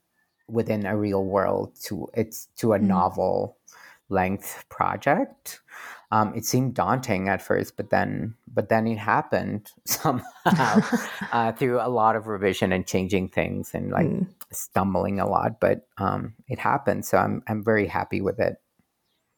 within 0.48 0.86
a 0.86 0.96
real 0.96 1.24
world 1.24 1.76
to 1.84 2.08
it's 2.14 2.46
to 2.56 2.72
a 2.72 2.78
Mhm. 2.78 2.80
novel 2.80 3.58
length 4.08 4.64
project. 4.68 5.60
Um, 6.10 6.34
it 6.34 6.44
seemed 6.44 6.74
daunting 6.74 7.28
at 7.28 7.42
first, 7.42 7.76
but 7.76 7.90
then 7.90 8.34
but 8.52 8.68
then 8.68 8.86
it 8.86 8.98
happened 8.98 9.70
somehow 9.84 10.80
uh, 11.32 11.52
through 11.52 11.80
a 11.80 11.88
lot 11.88 12.16
of 12.16 12.26
revision 12.26 12.72
and 12.72 12.86
changing 12.86 13.28
things 13.28 13.74
and 13.74 13.90
like 13.90 14.06
mm. 14.06 14.26
stumbling 14.52 15.20
a 15.20 15.28
lot. 15.28 15.60
But 15.60 15.86
um, 15.98 16.34
it 16.48 16.58
happened, 16.58 17.04
so 17.04 17.18
I'm 17.18 17.42
I'm 17.48 17.64
very 17.64 17.86
happy 17.86 18.20
with 18.20 18.38
it. 18.38 18.56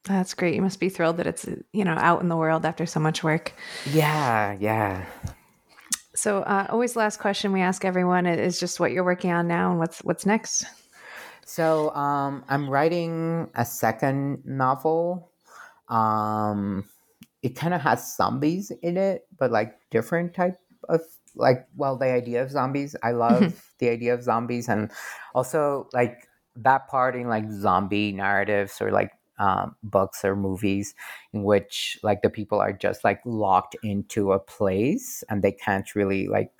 That's 0.04 0.34
great. 0.34 0.54
You 0.54 0.62
must 0.62 0.80
be 0.80 0.88
thrilled 0.88 1.16
that 1.18 1.26
it's 1.26 1.46
you 1.72 1.84
know 1.84 1.94
out 1.94 2.20
in 2.22 2.28
the 2.28 2.36
world 2.36 2.64
after 2.64 2.86
so 2.86 3.00
much 3.00 3.22
work. 3.24 3.52
Yeah, 3.90 4.56
yeah. 4.58 5.06
So, 6.14 6.40
uh, 6.42 6.66
always 6.70 6.96
last 6.96 7.18
question 7.20 7.52
we 7.52 7.60
ask 7.60 7.84
everyone 7.84 8.26
is 8.26 8.58
just 8.58 8.80
what 8.80 8.90
you're 8.90 9.04
working 9.04 9.30
on 9.30 9.46
now 9.46 9.70
and 9.70 9.78
what's 9.78 10.00
what's 10.00 10.26
next. 10.26 10.64
So, 11.46 11.94
um, 11.94 12.44
I'm 12.48 12.68
writing 12.68 13.48
a 13.54 13.64
second 13.64 14.42
novel. 14.44 15.27
Um, 15.88 16.88
it 17.42 17.56
kind 17.56 17.74
of 17.74 17.80
has 17.82 18.16
zombies 18.16 18.72
in 18.82 18.96
it, 18.96 19.26
but 19.38 19.50
like 19.50 19.78
different 19.90 20.34
type 20.34 20.56
of 20.88 21.02
like 21.34 21.66
well, 21.76 21.96
the 21.96 22.06
idea 22.06 22.42
of 22.42 22.50
zombies. 22.50 22.96
I 23.02 23.10
love 23.24 23.72
the 23.78 23.90
idea 23.90 24.14
of 24.14 24.22
zombies, 24.22 24.68
and 24.68 24.90
also 25.34 25.88
like 25.92 26.28
that 26.56 26.88
part 26.88 27.14
in 27.14 27.28
like 27.28 27.50
zombie 27.50 28.12
narratives 28.12 28.80
or 28.80 28.90
like 28.90 29.12
um, 29.38 29.76
books 29.82 30.24
or 30.24 30.34
movies 30.34 30.94
in 31.32 31.44
which 31.44 31.98
like 32.02 32.22
the 32.22 32.30
people 32.30 32.60
are 32.60 32.72
just 32.72 33.04
like 33.04 33.20
locked 33.24 33.76
into 33.82 34.32
a 34.32 34.38
place 34.40 35.22
and 35.28 35.42
they 35.42 35.52
can't 35.52 35.94
really 35.94 36.26
like 36.26 36.50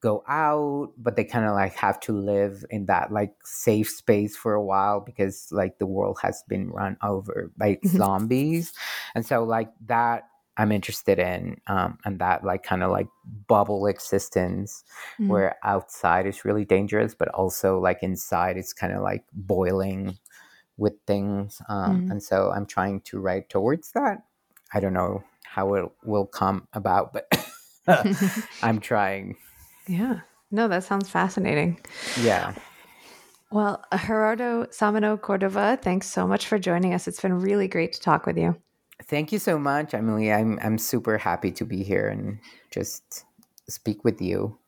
go 0.00 0.22
out 0.28 0.92
but 0.96 1.16
they 1.16 1.24
kind 1.24 1.44
of 1.44 1.54
like 1.54 1.74
have 1.74 1.98
to 1.98 2.12
live 2.12 2.64
in 2.70 2.86
that 2.86 3.12
like 3.12 3.34
safe 3.44 3.88
space 3.88 4.36
for 4.36 4.54
a 4.54 4.62
while 4.62 5.00
because 5.00 5.48
like 5.50 5.78
the 5.78 5.86
world 5.86 6.18
has 6.22 6.42
been 6.48 6.70
run 6.70 6.96
over 7.02 7.50
by 7.56 7.74
mm-hmm. 7.84 7.96
zombies 7.96 8.72
and 9.14 9.26
so 9.26 9.42
like 9.42 9.70
that 9.86 10.28
i'm 10.56 10.70
interested 10.70 11.18
in 11.18 11.60
um, 11.66 11.98
and 12.04 12.20
that 12.20 12.44
like 12.44 12.62
kind 12.62 12.82
of 12.82 12.90
like 12.90 13.08
bubble 13.48 13.86
existence 13.86 14.84
mm-hmm. 15.14 15.28
where 15.28 15.56
outside 15.64 16.26
is 16.26 16.44
really 16.44 16.64
dangerous 16.64 17.14
but 17.14 17.28
also 17.28 17.78
like 17.78 17.98
inside 18.02 18.56
it's 18.56 18.72
kind 18.72 18.92
of 18.92 19.02
like 19.02 19.24
boiling 19.32 20.16
with 20.78 20.94
things. 21.06 21.60
Um, 21.68 22.06
mm. 22.06 22.10
And 22.12 22.22
so 22.22 22.50
I'm 22.54 22.64
trying 22.64 23.02
to 23.02 23.18
write 23.18 23.50
towards 23.50 23.92
that. 23.92 24.22
I 24.72 24.80
don't 24.80 24.94
know 24.94 25.24
how 25.44 25.74
it 25.74 25.90
will 26.04 26.26
come 26.26 26.68
about, 26.72 27.12
but 27.12 27.28
I'm 28.62 28.80
trying. 28.80 29.36
Yeah. 29.88 30.20
No, 30.50 30.68
that 30.68 30.84
sounds 30.84 31.08
fascinating. 31.08 31.80
Yeah. 32.20 32.54
Well, 33.50 33.82
Gerardo 33.92 34.66
Sámano 34.66 35.18
Córdova, 35.18 35.80
thanks 35.80 36.06
so 36.06 36.26
much 36.26 36.46
for 36.46 36.58
joining 36.58 36.94
us. 36.94 37.08
It's 37.08 37.20
been 37.20 37.40
really 37.40 37.66
great 37.66 37.92
to 37.94 38.00
talk 38.00 38.26
with 38.26 38.36
you. 38.36 38.54
Thank 39.04 39.32
you 39.32 39.38
so 39.38 39.58
much, 39.58 39.94
Emily. 39.94 40.32
I'm 40.32 40.58
I'm 40.62 40.76
super 40.76 41.16
happy 41.18 41.50
to 41.52 41.64
be 41.64 41.82
here 41.82 42.08
and 42.08 42.38
just 42.70 43.24
speak 43.68 44.04
with 44.04 44.20
you. 44.20 44.58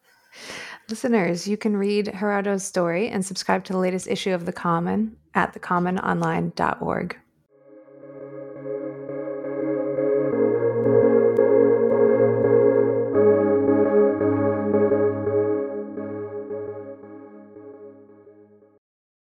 Listeners, 0.89 1.47
you 1.47 1.57
can 1.57 1.77
read 1.77 2.13
Gerardo's 2.19 2.65
story 2.65 3.09
and 3.09 3.25
subscribe 3.25 3.65
to 3.65 3.73
the 3.73 3.79
latest 3.79 4.07
issue 4.09 4.33
of 4.33 4.47
The 4.47 4.53
Common 4.53 5.17
at 5.35 5.53
thecommononline.org. 5.53 7.17